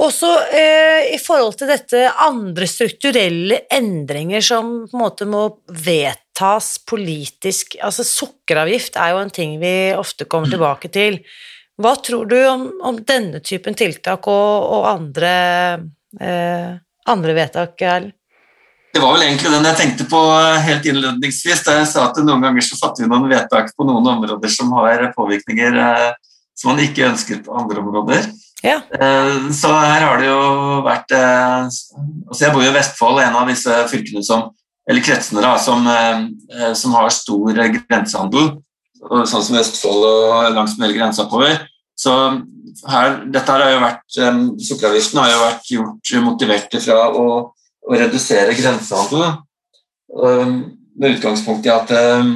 Også 0.00 0.28
eh, 0.56 1.14
i 1.14 1.18
forhold 1.20 1.56
til 1.60 1.70
dette 1.72 2.04
andre 2.24 2.68
strukturelle 2.70 3.62
endringer 3.72 4.44
som 4.44 4.72
på 4.88 4.96
en 4.96 5.02
måte 5.02 5.26
må 5.28 5.42
vedtas 5.68 6.76
politisk 6.88 7.76
Altså 7.84 8.06
sukkeravgift 8.06 8.96
er 8.96 9.12
jo 9.12 9.18
en 9.20 9.32
ting 9.34 9.58
vi 9.60 9.74
ofte 9.96 10.28
kommer 10.30 10.48
mm. 10.48 10.54
tilbake 10.54 10.92
til. 10.94 11.18
Hva 11.80 11.96
tror 12.04 12.28
du 12.28 12.38
om, 12.44 12.68
om 12.84 13.00
denne 13.04 13.42
typen 13.44 13.76
tiltak 13.76 14.28
og, 14.28 14.70
og 14.76 14.88
andre, 14.88 15.34
eh, 16.20 16.72
andre 17.08 17.36
vedtak, 17.36 17.76
Erlend? 17.80 18.16
Det 18.92 18.98
var 18.98 19.14
vel 19.14 19.22
egentlig 19.22 19.52
den 19.52 19.66
jeg 19.68 19.78
tenkte 19.78 20.04
på 20.10 20.20
helt 20.64 20.86
innledningsvis 20.90 21.62
da 21.66 21.76
jeg 21.78 21.88
sa 21.92 22.08
at 22.08 22.18
noen 22.24 22.42
ganger 22.42 22.64
så 22.66 22.78
fatter 22.78 23.04
vi 23.04 23.10
noen 23.10 23.28
vedtak 23.30 23.70
på 23.76 23.86
noen 23.86 24.06
områder 24.16 24.50
som 24.50 24.72
har 24.80 25.04
påvirkninger 25.14 25.76
eh, 25.78 26.08
som 26.58 26.72
man 26.72 26.82
ikke 26.82 27.06
ønsker 27.06 27.44
på 27.44 27.54
andre 27.56 27.84
områder. 27.84 28.26
Ja. 28.66 28.80
Eh, 28.90 29.36
så 29.56 29.70
her 29.76 30.06
har 30.08 30.18
det 30.18 30.26
jo 30.26 30.80
vært 30.84 31.14
eh, 31.16 31.68
altså 31.70 32.42
Jeg 32.42 32.54
bor 32.56 32.64
jo 32.64 32.72
i 32.72 32.74
Vestfold, 32.74 33.20
en 33.22 33.38
av 33.38 33.52
disse 33.52 33.76
fylkene 33.92 34.24
som 34.26 34.50
eller 34.90 35.04
kretsene 35.06 35.42
da, 35.44 35.52
som, 35.60 35.84
som 36.74 36.94
har 36.96 37.12
stor 37.14 37.52
grensehandel, 37.54 38.48
sånn 38.98 39.44
som 39.44 39.54
Vestfold 39.54 40.06
og 40.08 40.56
langs 40.56 40.72
med 40.74 40.88
hele 40.88 40.96
grensa 40.96 41.28
oppover. 41.28 41.60
Så 41.94 42.14
her, 42.88 43.20
dette 43.30 43.54
har 43.54 43.70
jo 43.70 43.84
vært, 43.84 44.02
Sukkeravgiften 44.66 45.20
har 45.20 45.30
jo 45.30 45.38
vært 45.44 45.70
gjort 45.76 46.12
motivert 46.24 46.74
fra 46.82 47.04
å 47.12 47.26
å 47.86 47.96
redusere 47.98 48.56
grensehandelen. 48.58 49.40
Um, 50.10 50.54
med 51.00 51.16
utgangspunkt 51.16 51.66
i 51.66 51.72
at 51.72 51.90
um, 51.94 52.32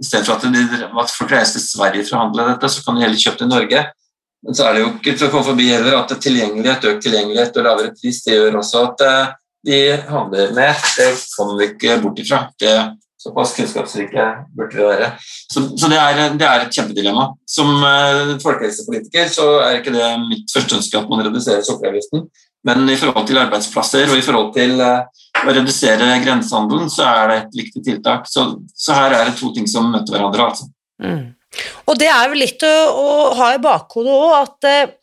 istedenfor 0.00 0.36
at, 0.38 0.46
de, 0.54 0.84
at 1.02 1.14
folk 1.14 1.32
reiser 1.34 1.58
til 1.58 1.64
Sverige 1.66 2.06
for 2.06 2.16
å 2.16 2.22
handle 2.26 2.46
dette, 2.52 2.70
så 2.70 2.84
kan 2.84 2.96
de 2.96 3.04
heller 3.04 3.20
kjøpe 3.20 3.42
det 3.42 3.48
i 3.48 3.52
Norge. 3.52 3.82
Men 4.46 4.54
så 4.54 4.68
er 4.68 4.76
det 4.76 4.84
jo 4.84 4.92
ikke 4.92 5.16
til 5.16 5.26
å 5.26 5.32
komme 5.32 5.48
forbi 5.48 5.66
heller 5.72 5.98
at 5.98 6.14
tilgjengelighet, 6.22 6.86
økt 6.92 7.04
tilgjengelighet 7.08 7.58
og 7.58 7.66
lavere 7.66 7.94
pris 7.98 8.22
det 8.24 8.36
gjør 8.36 8.60
også 8.60 8.84
at 8.92 9.04
uh, 9.04 9.34
de 9.66 9.82
handler 10.08 10.54
mer. 10.56 10.78
Det 10.94 11.10
kommer 11.34 11.58
vi 11.58 11.70
ikke 11.72 11.98
bort 12.04 12.22
ifra. 12.22 12.44
Det, 12.62 12.74
såpass 13.18 13.56
kunnskapsrike 13.56 14.26
burde 14.56 14.78
vi 14.78 14.84
være. 14.86 15.08
Så, 15.50 15.64
så 15.74 15.90
det, 15.90 15.98
er, 15.98 16.36
det, 16.38 16.46
er, 16.46 16.64
et 16.64 16.74
kjempedilemma. 16.74 17.32
Som 17.50 17.72
uh, 17.82 18.36
folkehelsepolitiker 18.42 19.30
så 19.32 19.48
er 19.64 19.80
ikke 19.80 19.94
det 19.96 20.12
mitt 20.28 20.54
første 20.54 20.78
ønske 20.78 21.00
at 21.00 21.10
man 21.10 21.24
reduserer 21.26 21.66
sukkeravgiften. 21.66 22.28
Men 22.68 22.84
i 22.92 22.98
forhold 23.00 23.26
til 23.28 23.40
arbeidsplasser 23.40 24.10
og 24.10 24.18
i 24.18 24.24
forhold 24.24 24.52
til 24.56 24.76
eh, 24.84 25.24
å 25.40 25.54
redusere 25.56 26.10
grensehandelen, 26.24 26.90
så 26.92 27.08
er 27.08 27.30
det 27.30 27.40
et 27.40 27.58
viktig 27.62 27.84
tiltak. 27.86 28.28
Så, 28.28 28.50
så 28.76 28.96
her 28.98 29.16
er 29.16 29.30
det 29.30 29.38
to 29.40 29.52
ting 29.56 29.68
som 29.70 29.88
møter 29.92 30.16
hverandre. 30.16 30.50
Altså. 30.52 30.68
Mm. 31.00 31.34
Og 31.88 31.98
det 31.98 32.10
er 32.12 32.28
jo 32.28 32.38
litt 32.38 32.64
å, 32.66 32.72
å 32.92 33.10
ha 33.38 33.52
i 33.54 33.62
bakhodet 33.62 34.16
òg 34.18 34.34
at 34.42 34.68
eh, 34.68 34.96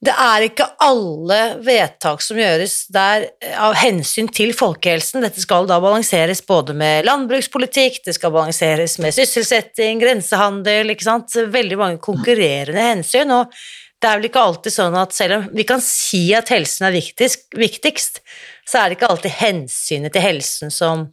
det 0.00 0.12
er 0.16 0.46
ikke 0.46 0.64
alle 0.80 1.38
vedtak 1.60 2.22
som 2.24 2.38
gjøres 2.40 2.76
der 2.94 3.26
eh, 3.44 3.56
av 3.60 3.76
hensyn 3.76 4.30
til 4.32 4.54
folkehelsen. 4.56 5.20
Dette 5.26 5.42
skal 5.44 5.68
da 5.68 5.76
balanseres 5.82 6.40
både 6.46 6.72
med 6.72 7.04
landbrukspolitikk, 7.04 8.00
det 8.06 8.16
skal 8.16 8.32
balanseres 8.32 8.96
med 9.02 9.12
sysselsetting, 9.18 10.00
grensehandel, 10.00 10.94
ikke 10.94 11.08
sant. 11.10 11.36
Veldig 11.52 11.80
mange 11.82 12.00
konkurrerende 12.00 12.86
hensyn. 12.94 13.36
og 13.36 13.52
det 14.00 14.08
er 14.08 14.16
vel 14.16 14.30
ikke 14.30 14.42
alltid 14.42 14.72
sånn 14.72 14.96
at 14.96 15.12
selv 15.12 15.36
om 15.36 15.48
vi 15.52 15.66
kan 15.68 15.82
si 15.84 16.22
at 16.36 16.48
helsen 16.52 16.88
er 16.88 16.96
viktigst, 16.96 17.50
viktigst 17.52 18.22
så 18.68 18.80
er 18.80 18.88
det 18.88 18.96
ikke 18.96 19.10
alltid 19.12 19.36
hensynet 19.42 20.14
til 20.14 20.24
helsen 20.24 20.72
som 20.72 21.10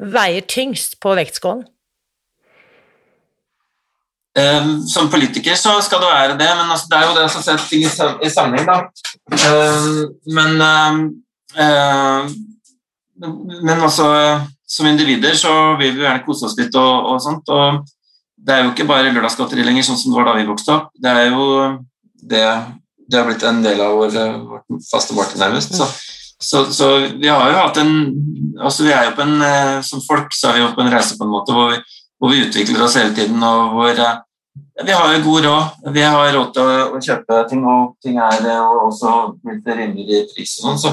veier 0.00 0.42
tyngst 0.50 0.98
på 1.02 1.14
vektskålen. 1.14 1.62
Um, 4.34 4.80
som 4.90 5.06
politiker 5.12 5.54
så 5.54 5.76
skal 5.86 6.00
det 6.02 6.08
være 6.10 6.38
det, 6.40 6.48
men 6.58 6.72
altså, 6.74 6.88
det 6.90 6.96
er 6.98 7.04
jo 7.06 7.18
det 7.20 7.26
som 7.30 7.42
setter 7.44 7.68
ting 7.70 7.84
i 7.86 8.30
sammenheng, 8.34 8.66
da. 8.66 8.80
Um, 9.30 10.00
men 10.34 10.64
um, 10.64 12.34
Men 13.62 13.80
altså 13.80 14.06
Som 14.68 14.86
individer 14.86 15.36
så 15.38 15.76
vil 15.78 15.94
vi 15.94 16.02
gjerne 16.02 16.24
kose 16.26 16.48
oss 16.48 16.56
litt 16.58 16.74
og, 16.74 17.12
og 17.12 17.20
sånt. 17.22 17.46
Og 17.46 17.84
det 18.34 18.54
er 18.54 18.64
jo 18.64 18.72
ikke 18.72 18.88
bare 18.88 19.12
lørdagsgodteri 19.12 19.62
lenger, 19.62 19.84
sånn 19.86 20.00
som 20.00 20.10
det 20.10 20.18
var 20.18 20.26
da 20.26 20.34
vi 20.40 20.48
vokste 20.48 20.72
opp. 20.74 20.88
Det 20.98 21.12
er 21.12 21.28
jo 21.30 21.44
det, 22.30 22.44
det 23.08 23.20
har 23.20 23.28
blitt 23.28 23.44
en 23.46 23.62
del 23.64 23.80
av 23.84 23.96
vår, 24.00 24.18
vårt 24.48 24.84
faste 24.90 25.16
måltid, 25.16 25.40
nærmest. 25.42 25.76
Så, 25.76 25.88
Så, 26.44 26.64
så, 26.72 26.86
vi 26.98 27.28
har 27.28 27.46
jo 27.48 27.56
hatt 27.56 27.78
en 27.80 27.92
altså 28.60 28.84
vi 28.84 28.92
er 28.92 29.06
jo 29.08 29.16
på 29.16 29.22
en, 29.24 29.42
eh, 29.42 29.80
Som 29.86 30.02
folk 30.04 30.34
så 30.34 30.50
er 30.50 30.58
vi 30.58 30.62
jo 30.64 30.72
på 30.74 30.82
en 30.82 30.92
reise 30.92 31.16
på 31.18 31.24
en 31.24 31.32
måte 31.32 31.54
hvor 31.54 31.70
vi, 31.72 31.78
hvor 32.18 32.32
vi 32.32 32.42
utvikler 32.44 32.84
oss 32.84 32.96
hele 32.98 33.14
tiden. 33.16 33.42
og 33.42 33.76
hvor 33.76 34.00
eh, 34.06 34.16
Vi 34.84 34.92
har 34.92 35.12
jo 35.14 35.22
god 35.24 35.44
råd. 35.46 35.92
Vi 35.94 36.02
har 36.02 36.32
råd 36.34 36.52
til 36.54 36.72
å, 36.96 37.00
kjøpe 37.00 37.38
ting, 37.48 37.64
og 37.64 37.94
ting 38.02 38.18
er 38.18 38.48
og 38.58 38.88
også 38.88 39.14
litt 39.46 39.66
rimeligere 39.70 40.26
pris. 40.34 40.56
og 40.58 40.66
sånn, 40.66 40.82
så, 40.82 40.92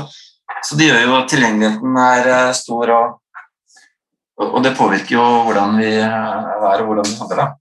så, 0.62 0.78
det 0.78 0.92
gjør 0.92 1.02
jo 1.08 1.18
at 1.18 1.32
tilgjengeligheten 1.34 1.98
er 2.06 2.54
stor, 2.58 2.94
og, 2.96 3.18
og 4.48 4.60
det 4.64 4.78
påvirker 4.78 5.18
jo 5.18 5.26
hvordan 5.48 5.78
vi 5.82 5.96
er 5.98 6.86
og 6.86 6.88
hvordan 6.92 7.10
vi 7.10 7.18
handler. 7.20 7.56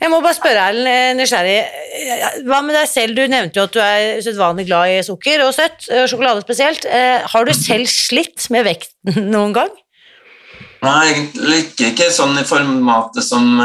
Jeg 0.00 0.08
må 0.08 0.22
bare 0.24 0.36
spørre, 0.36 0.68
Erlend, 0.70 0.88
eh, 0.88 1.10
nysgjerrig. 1.18 1.58
Hva 2.48 2.62
med 2.64 2.76
deg 2.78 2.88
selv? 2.88 3.18
Du 3.18 3.26
nevnte 3.28 3.60
jo 3.60 3.66
at 3.68 3.74
du 3.74 3.80
er 3.84 4.20
usedvanlig 4.22 4.64
glad 4.70 4.94
i 4.94 5.02
sukker 5.04 5.44
og 5.44 5.52
søtt, 5.56 5.84
og 5.92 6.08
sjokolade 6.08 6.44
spesielt. 6.46 6.86
Eh, 6.88 7.20
har 7.28 7.44
du 7.44 7.52
selv 7.56 7.90
slitt 7.92 8.48
med 8.54 8.64
vekten 8.68 9.28
noen 9.34 9.52
gang? 9.56 9.72
Nei, 10.80 11.10
egentlig 11.10 11.58
ikke, 11.66 11.90
ikke 11.90 12.06
sånn 12.14 12.38
i 12.40 12.46
formatet 12.48 13.20
som 13.20 13.58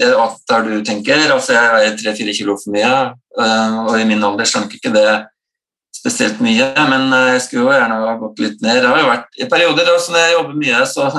det 0.00 0.08
der 0.48 0.62
du 0.64 0.78
tenker. 0.88 1.26
Altså, 1.28 1.52
jeg 1.52 1.74
veier 1.74 1.98
tre-fire 2.00 2.32
kilo 2.38 2.54
for 2.56 2.72
mye, 2.72 2.92
og 3.84 3.90
i 3.98 4.06
min 4.08 4.24
alder 4.24 4.48
slanker 4.48 4.78
ikke 4.78 4.94
det 4.94 5.04
spesielt 5.92 6.40
mye. 6.40 6.70
Men 6.88 7.12
jeg 7.34 7.42
skulle 7.44 7.66
jo 7.66 7.74
gjerne 7.76 7.98
ha 8.06 8.16
gått 8.22 8.40
litt 8.40 8.64
ned. 8.64 8.80
Det 8.80 8.88
har 8.88 9.02
jo 9.02 9.10
vært 9.10 9.36
i 9.36 9.50
perioder 9.52 9.92
også 9.92 10.16
når 10.16 10.24
jeg 10.24 10.36
jobber 10.38 10.58
mye, 10.64 10.80
så 10.88 11.10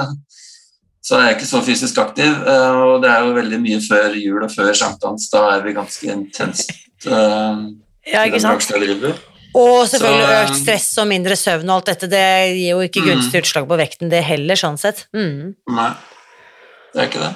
så 1.01 1.17
er 1.17 1.27
jeg 1.27 1.39
ikke 1.39 1.49
så 1.49 1.61
fysisk 1.65 1.97
aktiv. 2.03 2.29
Eh, 2.29 2.79
og 2.85 3.01
det 3.01 3.09
er 3.09 3.25
jo 3.25 3.33
veldig 3.37 3.59
mye 3.63 3.79
før 3.81 4.17
jul 4.19 4.45
og 4.45 4.53
før 4.53 4.71
sankthans. 4.77 5.27
Da 5.33 5.47
er 5.55 5.65
vi 5.65 5.73
ganske 5.77 6.11
intenst. 6.13 6.73
Uh, 7.07 7.71
ja, 8.05 8.27
ikke 8.29 8.41
sant? 8.43 8.67
Og 9.57 9.87
selvfølgelig 9.89 10.27
så, 10.27 10.35
økt 10.43 10.59
stress 10.61 10.91
og 11.01 11.09
mindre 11.09 11.35
søvn 11.35 11.71
og 11.71 11.79
alt 11.79 11.89
dette. 11.89 12.11
Det 12.11 12.27
gir 12.53 12.69
jo 12.69 12.85
ikke 12.85 13.01
mm. 13.01 13.07
gunstig 13.09 13.41
utslag 13.41 13.65
på 13.67 13.79
vekten, 13.81 14.11
det 14.13 14.21
heller, 14.27 14.59
sånn 14.59 14.77
sett. 14.79 15.07
Mm. 15.17 15.57
Nei, 15.73 15.89
det 16.93 17.01
er 17.01 17.09
ikke 17.09 17.23
det. 17.25 17.33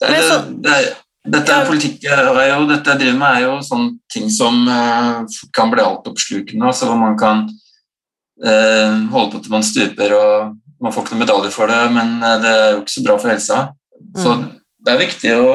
det, 0.00 0.10
er, 0.16 0.24
så, 0.24 0.40
det, 0.64 0.78
er, 0.78 0.88
dette 1.36 1.54
er 1.54 1.68
politikk 1.68 2.08
og 2.08 2.72
dette 2.72 2.96
jeg 2.96 3.02
driver 3.04 3.20
med, 3.20 3.28
er 3.28 3.44
jo 3.44 3.60
sånne 3.68 3.92
ting 4.10 4.32
som 4.32 4.64
uh, 4.66 5.20
kan 5.54 5.70
bli 5.70 5.84
altoppslukende, 5.84 6.66
altså 6.72 6.88
hvor 6.88 6.98
man 6.98 7.20
kan 7.20 7.44
uh, 8.40 8.98
holde 9.12 9.30
på 9.36 9.44
til 9.44 9.54
man 9.54 9.68
stuper 9.68 10.16
og 10.16 10.58
man 10.80 10.94
får 10.94 11.04
ikke 11.04 11.16
noen 11.16 11.24
medalje 11.26 11.52
for 11.54 11.70
det, 11.70 11.80
men 11.94 12.16
eh, 12.24 12.38
det 12.42 12.54
er 12.54 12.72
jo 12.74 12.80
ikke 12.82 12.96
så 12.96 13.04
bra 13.06 13.18
for 13.20 13.32
helsa. 13.32 13.60
Så 14.16 14.34
mm. 14.36 14.44
det 14.86 14.92
er 14.92 15.02
viktig 15.04 15.34
å 15.36 15.48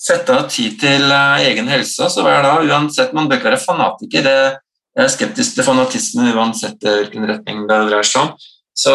sette 0.00 0.36
av 0.36 0.48
tid 0.52 0.78
til 0.80 1.06
eh, 1.08 1.46
egen 1.50 1.70
helse 1.72 2.10
så 2.12 2.24
hver 2.26 2.44
dag, 2.46 2.64
uansett. 2.68 3.14
Man 3.16 3.28
bør 3.30 3.40
ikke 3.40 3.52
være 3.52 3.62
fanatiker. 3.64 4.30
Jeg 4.30 5.04
er 5.04 5.12
skeptisk 5.12 5.56
til 5.56 5.66
fanatisme 5.66 6.32
uansett 6.34 6.82
hvilken 6.82 7.28
retning 7.30 7.66
det 7.68 7.84
dreier 7.88 8.06
seg 8.06 8.26
om. 8.26 8.48
Så 8.76 8.94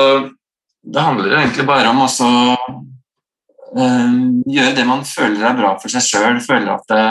det 0.86 1.01
handler 1.01 1.38
egentlig 1.39 1.65
bare 1.67 1.89
om 1.89 2.04
å 2.06 2.10
øh, 3.78 4.15
gjøre 4.45 4.75
det 4.78 4.86
man 4.88 5.06
føler 5.08 5.45
er 5.45 5.58
bra 5.58 5.73
for 5.82 5.91
seg 5.91 6.06
sjøl, 6.06 6.41
føle 6.45 6.73
at 6.73 6.86
det, 6.91 7.06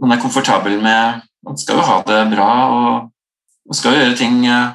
man 0.00 0.14
er 0.14 0.22
komfortabel 0.22 0.80
med 0.82 1.22
Man 1.44 1.58
skal 1.60 1.76
jo 1.76 1.84
ha 1.84 1.98
det 2.08 2.20
bra 2.30 2.50
og 2.72 2.92
man 3.68 3.76
skal 3.76 3.92
jo 3.92 4.00
gjøre 4.00 4.16
ting 4.16 4.38
øh, 4.48 4.70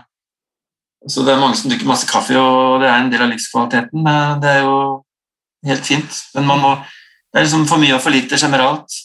så 1.07 1.23
det 1.23 1.31
er 1.33 1.39
mange 1.39 1.55
som 1.55 1.71
drikker 1.71 1.87
masse 1.87 2.07
kaffe, 2.09 2.35
og 2.35 2.81
det 2.81 2.89
er 2.89 2.97
en 2.99 3.11
del 3.11 3.23
av 3.23 3.29
livskvaliteten. 3.31 4.09
Det 4.43 4.49
er 4.51 4.65
jo 4.65 4.79
helt 5.69 5.85
fint, 5.87 6.17
men 6.35 6.49
man 6.49 6.63
må, 6.63 6.73
det 7.31 7.39
er 7.39 7.47
liksom 7.47 7.67
for 7.69 7.81
mye 7.81 7.95
og 7.95 8.03
for 8.03 8.15
lite 8.15 8.39
generelt. 8.39 8.97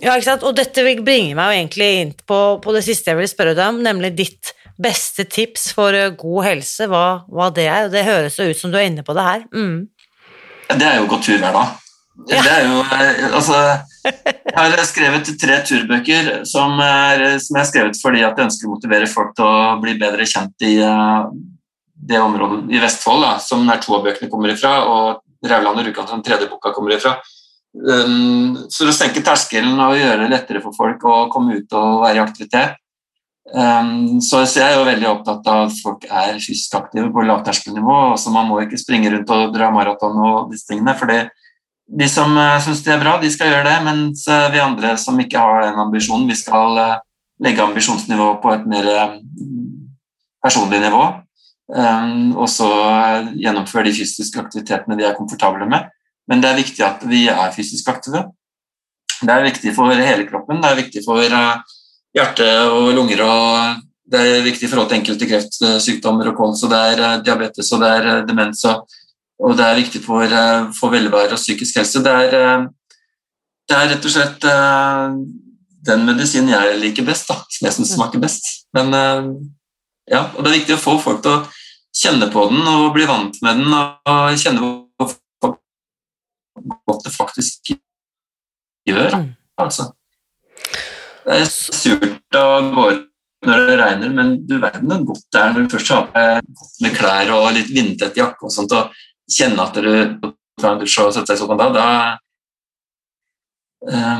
Ja, 0.00 0.14
ikke 0.14 0.28
sant? 0.30 0.46
og 0.46 0.54
dette 0.56 0.84
bringer 0.84 1.36
meg 1.36 1.50
jo 1.50 1.58
egentlig 1.58 1.90
inn 2.00 2.12
på, 2.14 2.38
på, 2.62 2.72
det 2.72 2.84
siste 2.86 3.12
jeg 3.12 3.18
vil 3.18 3.28
spørre 3.28 3.56
deg 3.58 3.74
om, 3.74 3.82
nemlig 3.84 4.14
ditt 4.16 4.54
beste 4.80 5.26
tips 5.28 5.70
for 5.76 5.96
eh, 5.96 6.12
god 6.16 6.46
helse, 6.46 6.86
hva, 6.88 7.26
hva 7.28 7.50
det 7.52 7.66
er. 7.68 7.90
Det 7.92 8.06
høres 8.06 8.38
jo 8.40 8.46
ut 8.48 8.56
som 8.56 8.72
du 8.72 8.78
er 8.80 8.88
inne 8.88 9.04
på 9.04 9.16
det 9.16 9.26
her. 9.26 9.44
Mm. 9.52 9.90
Det 10.70 10.86
er 10.86 11.00
jo 11.00 11.08
å 11.08 11.10
gå 11.10 11.18
tur 11.26 11.36
hver 11.42 11.52
dag. 11.52 11.74
Det 12.28 12.40
er 12.40 12.66
jo 12.66 12.80
eh, 12.82 13.22
Altså, 13.30 13.60
jeg 14.04 14.56
har 14.56 14.84
skrevet 14.88 15.30
tre 15.40 15.56
turbøker 15.66 16.30
som, 16.48 16.76
er, 16.82 17.38
som 17.42 17.56
jeg 17.56 17.62
har 17.62 17.70
skrevet 17.70 18.00
fordi 18.00 18.22
at 18.26 18.38
jeg 18.38 18.48
ønsker 18.48 18.68
å 18.68 18.74
motivere 18.74 19.08
folk 19.10 19.34
til 19.38 19.46
å 19.48 19.78
bli 19.82 19.96
bedre 20.00 20.26
kjent 20.28 20.66
i 20.66 20.76
uh, 20.80 21.28
det 22.10 22.20
området 22.20 22.72
i 22.72 22.80
Vestfold 22.80 23.24
da, 23.26 23.34
som 23.44 23.66
nær 23.66 23.82
to 23.84 23.94
av 23.98 24.06
bøkene 24.06 24.30
kommer 24.32 24.52
ifra, 24.54 24.72
og 24.88 25.50
Rauland 25.50 25.82
og 25.82 25.86
Rjukan 25.86 26.08
som 26.08 26.22
tredje 26.24 26.48
boka 26.50 26.72
kommer 26.76 26.96
ifra. 26.96 27.18
Um, 27.76 28.56
for 28.72 28.90
å 28.90 28.94
senke 28.94 29.22
terskelen 29.22 29.78
og 29.78 29.98
gjøre 29.98 30.24
det 30.24 30.30
lettere 30.32 30.62
for 30.64 30.74
folk 30.76 31.04
å 31.06 31.26
komme 31.32 31.60
ut 31.60 31.76
og 31.76 32.00
være 32.06 32.18
i 32.18 32.22
aktivitet. 32.24 32.80
Um, 33.50 34.20
så, 34.22 34.42
så 34.46 34.62
jeg 34.62 34.66
er 34.70 34.78
jo 34.78 34.88
veldig 34.88 35.08
opptatt 35.10 35.46
av 35.50 35.68
at 35.68 35.76
folk 35.82 36.04
er 36.06 36.38
fysisk 36.38 36.76
aktive 36.78 37.10
på 37.12 37.24
lavterskelnivå. 37.28 37.98
så 38.20 38.32
Man 38.34 38.48
må 38.48 38.62
ikke 38.64 38.80
springe 38.80 39.12
rundt 39.12 39.30
og 39.34 39.52
dra 39.54 39.70
maraton 39.74 40.18
og 40.24 40.50
disse 40.54 40.70
tingene. 40.70 40.96
for 40.98 41.10
det 41.10 41.28
de 41.98 42.08
som 42.08 42.36
eh, 42.38 42.58
syns 42.62 42.82
det 42.86 42.92
er 42.94 43.02
bra, 43.02 43.16
de 43.20 43.30
skal 43.32 43.50
gjøre 43.50 43.66
det, 43.66 43.78
mens 43.86 44.22
uh, 44.30 44.46
vi 44.52 44.62
andre 44.62 44.94
som 45.00 45.18
ikke 45.18 45.42
har 45.42 45.64
den 45.64 45.80
ambisjonen, 45.82 46.28
vi 46.30 46.36
skal 46.38 46.78
uh, 46.78 46.98
legge 47.42 47.64
ambisjonsnivået 47.64 48.42
på 48.42 48.52
et 48.54 48.68
mer 48.68 48.90
personlig 50.44 50.80
nivå. 50.82 51.02
Og 51.70 52.48
så 52.50 52.66
gjennomføre 53.38 53.86
de 53.86 53.92
fysiske 53.94 54.40
aktivitetene 54.42 54.96
de 54.98 55.06
er 55.06 55.14
komfortable 55.16 55.68
med. 55.70 55.86
Men 56.28 56.42
det 56.42 56.50
er 56.50 56.58
viktig 56.58 56.82
at 56.84 57.04
vi 57.08 57.20
er 57.32 57.54
fysisk 57.54 57.88
aktive. 57.88 58.24
Det 59.20 59.32
er 59.32 59.46
viktig 59.46 59.72
for 59.76 59.94
hele 59.94 60.26
kroppen. 60.28 60.60
Det 60.60 60.68
er 60.68 60.80
viktig 60.82 61.04
for 61.06 61.22
hjerte 61.22 62.48
og 62.74 62.90
lunger. 62.98 63.22
og 63.24 63.80
Det 64.12 64.20
er 64.20 64.44
viktig 64.44 64.66
i 64.66 64.72
forhold 64.72 64.90
til 64.90 64.98
enkelte 64.98 65.30
kreftsykdommer 65.30 66.32
og 66.32 66.36
kols, 66.42 66.64
og 66.66 66.74
det 66.74 66.82
er 66.90 67.24
diabetes 67.24 67.72
og 67.72 67.84
det 67.86 67.92
er 67.96 68.10
demens. 68.28 68.64
og 68.68 68.84
og 69.40 69.56
det 69.56 69.64
er 69.66 69.78
viktig 69.78 70.02
for, 70.04 70.24
eh, 70.24 70.68
for 70.76 70.92
velvære 70.92 71.32
og 71.32 71.40
psykisk 71.40 71.80
helse. 71.80 72.02
Det 72.04 72.12
er, 72.12 72.34
eh, 72.36 72.66
det 73.68 73.76
er, 73.76 73.88
rett 73.94 74.04
og 74.04 74.12
slett 74.12 74.44
eh, 74.44 75.14
den 75.88 76.04
medisinen 76.04 76.52
jeg 76.52 76.80
liker 76.80 77.06
best, 77.06 77.28
da, 77.30 77.38
som 77.48 77.66
jeg 77.66 77.76
syns 77.78 77.94
smaker 77.94 78.20
best. 78.20 78.50
Men 78.76 78.92
ja, 80.10 80.26
og 80.34 80.44
det 80.44 80.50
er 80.50 80.58
viktig 80.58 80.76
å 80.76 80.82
få 80.82 80.98
folk 81.00 81.22
til 81.24 81.38
å 81.38 81.46
kjenne 81.96 82.28
på 82.30 82.44
den 82.50 82.68
og 82.68 82.92
bli 82.92 83.06
vant 83.08 83.38
med 83.42 83.62
den 83.62 83.72
og 83.72 84.36
kjenne 84.42 84.60
hvor 84.60 85.16
godt 86.86 87.04
det 87.06 87.14
faktisk 87.14 87.72
gjør. 88.84 89.16
Mm. 89.16 89.30
Altså. 89.56 89.88
Det 91.24 91.40
er 91.40 91.48
surt 91.48 92.36
gå 92.36 92.88
ut 92.92 93.06
når 93.48 93.66
det 93.70 93.76
regner, 93.80 94.10
men 94.12 94.34
du 94.44 94.58
verden 94.60 94.90
hvor 94.92 95.14
godt 95.14 95.28
det 95.32 95.40
er 95.40 95.54
når 95.54 95.64
du 95.64 95.72
først 95.72 95.94
har 95.94 96.42
med 96.84 96.96
klær 96.98 97.32
og 97.38 97.54
litt 97.56 97.72
vindtett 97.72 98.20
jakke 98.20 98.50
og 98.50 98.52
sånt, 98.52 98.76
og 98.76 98.92
kjenne 99.30 99.62
at 99.64 99.74
du 99.76 99.92
tar 100.60 100.74
en 100.74 100.80
dusj 100.82 100.98
og 101.04 101.14
setter 101.14 101.32
deg 101.32 101.38
i 101.38 101.40
sofaen 101.40 101.60
da, 101.60 101.68
da 101.76 101.86
eh, 103.90 104.16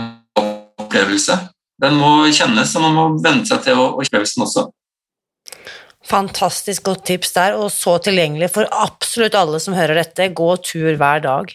opplevelse. 0.85 1.37
Den 1.81 1.96
må 1.96 2.12
kjennes, 2.35 2.75
og 2.77 2.85
man 2.85 2.96
må 2.96 3.05
venne 3.25 3.46
seg 3.49 3.62
til 3.64 3.81
opplevelsen 3.81 4.44
også. 4.44 4.68
Fantastisk 6.11 6.85
godt 6.88 7.05
tips 7.07 7.35
der, 7.37 7.55
og 7.61 7.68
så 7.73 7.99
tilgjengelig 8.03 8.51
for 8.55 8.68
absolutt 8.73 9.37
alle 9.38 9.61
som 9.62 9.77
hører 9.77 10.01
dette. 10.01 10.33
Gå 10.37 10.51
tur 10.64 10.96
hver 10.99 11.23
dag. 11.25 11.53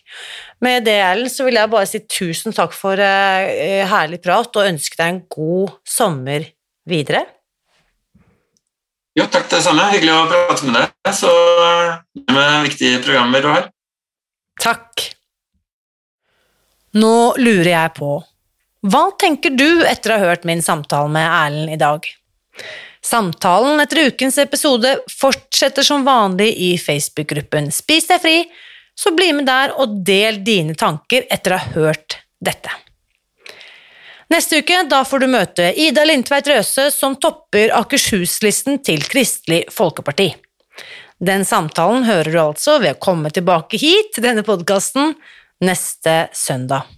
Med 0.63 0.86
det, 0.88 0.96
Erlend, 1.04 1.34
så 1.34 1.48
vil 1.48 1.60
jeg 1.60 1.72
bare 1.74 1.89
si 1.89 2.02
tusen 2.06 2.56
takk 2.56 2.74
for 2.78 2.96
uh, 2.98 3.86
herlig 3.91 4.22
prat, 4.24 4.50
og 4.56 4.70
ønske 4.70 5.00
deg 5.02 5.12
en 5.12 5.24
god 5.34 5.76
sommer 5.98 6.48
videre. 6.89 7.26
Jo, 9.15 9.25
takk 9.32 9.47
det 9.51 9.62
samme. 9.63 9.88
Hyggelig 9.93 10.12
å 10.12 10.25
prate 10.32 10.67
med 10.67 10.75
deg. 10.82 11.13
Så 11.15 11.32
med 12.32 12.65
viktige 12.67 12.99
programmer 13.04 13.43
du 13.43 13.49
har. 13.51 13.69
Takk. 14.62 15.06
Nå 16.95 17.15
lurer 17.39 17.71
jeg 17.73 17.93
på, 17.97 18.12
hva 18.88 19.06
tenker 19.19 19.51
du 19.51 19.84
etter 19.88 20.13
å 20.13 20.19
ha 20.19 20.30
hørt 20.30 20.45
min 20.47 20.62
samtale 20.63 21.12
med 21.12 21.25
Erlend 21.28 21.73
i 21.73 21.80
dag? 21.80 22.06
Samtalen 23.06 23.82
etter 23.84 24.08
ukens 24.08 24.38
episode 24.41 24.95
fortsetter 25.12 25.86
som 25.86 26.06
vanlig 26.08 26.54
i 26.56 26.71
Facebook-gruppen 26.82 27.67
Spis 27.75 28.08
deg 28.10 28.23
fri, 28.23 28.38
så 28.95 29.12
bli 29.13 29.32
med 29.36 29.45
der 29.49 29.75
og 29.75 29.99
del 30.08 30.39
dine 30.47 30.78
tanker 30.80 31.28
etter 31.30 31.56
å 31.56 31.60
ha 31.60 31.75
hørt 31.75 32.17
dette. 32.39 32.71
Neste 34.34 34.58
uke 34.64 34.82
da 34.90 35.04
får 35.06 35.22
du 35.22 35.28
møte 35.30 35.68
Ida 35.78 36.06
Lindtveit 36.08 36.48
Røse, 36.50 36.90
som 36.92 37.14
topper 37.22 37.74
Akershus-listen 37.78 38.80
til 38.86 39.06
Kristelig 39.06 39.66
Folkeparti. 39.74 40.32
Den 41.22 41.46
samtalen 41.48 42.04
hører 42.08 42.32
du 42.32 42.40
altså 42.42 42.80
ved 42.82 42.98
å 42.98 43.04
komme 43.06 43.32
tilbake 43.32 43.80
hit 43.80 44.16
til 44.16 44.26
denne 44.26 44.44
podkasten 44.44 45.14
neste 45.64 46.16
søndag. 46.36 46.90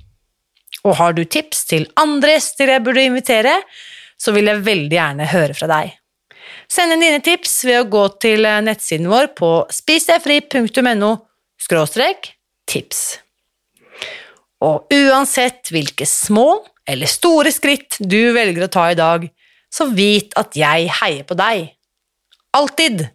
Og 0.87 0.95
har 0.97 1.13
du 1.13 1.23
tips 1.25 1.65
til 1.69 1.85
andre 1.99 2.37
gjester 2.37 2.71
jeg 2.71 2.85
burde 2.85 3.05
invitere, 3.09 3.59
så 4.17 4.33
vil 4.33 4.49
jeg 4.49 4.65
veldig 4.65 4.97
gjerne 4.97 5.29
høre 5.29 5.57
fra 5.57 5.69
deg. 5.69 5.93
Send 6.71 6.95
inn 6.95 7.03
dine 7.03 7.21
tips 7.23 7.59
ved 7.67 7.83
å 7.83 7.89
gå 7.91 8.07
til 8.23 8.47
nettsiden 8.63 9.11
vår 9.11 9.33
på 9.37 9.51
spisdegfri.no 9.73 11.13
tips. 12.67 13.01
Og 14.65 14.93
uansett 14.93 15.69
hvilke 15.73 16.07
små 16.09 16.63
eller 16.87 17.09
store 17.11 17.51
skritt 17.53 17.99
du 17.99 18.33
velger 18.33 18.65
å 18.65 18.71
ta 18.71 18.87
i 18.91 18.97
dag, 18.97 19.27
så 19.69 19.89
vit 19.91 20.33
at 20.39 20.55
jeg 20.57 20.87
heier 21.01 21.27
på 21.27 21.37
deg. 21.37 21.67
Alltid! 22.57 23.05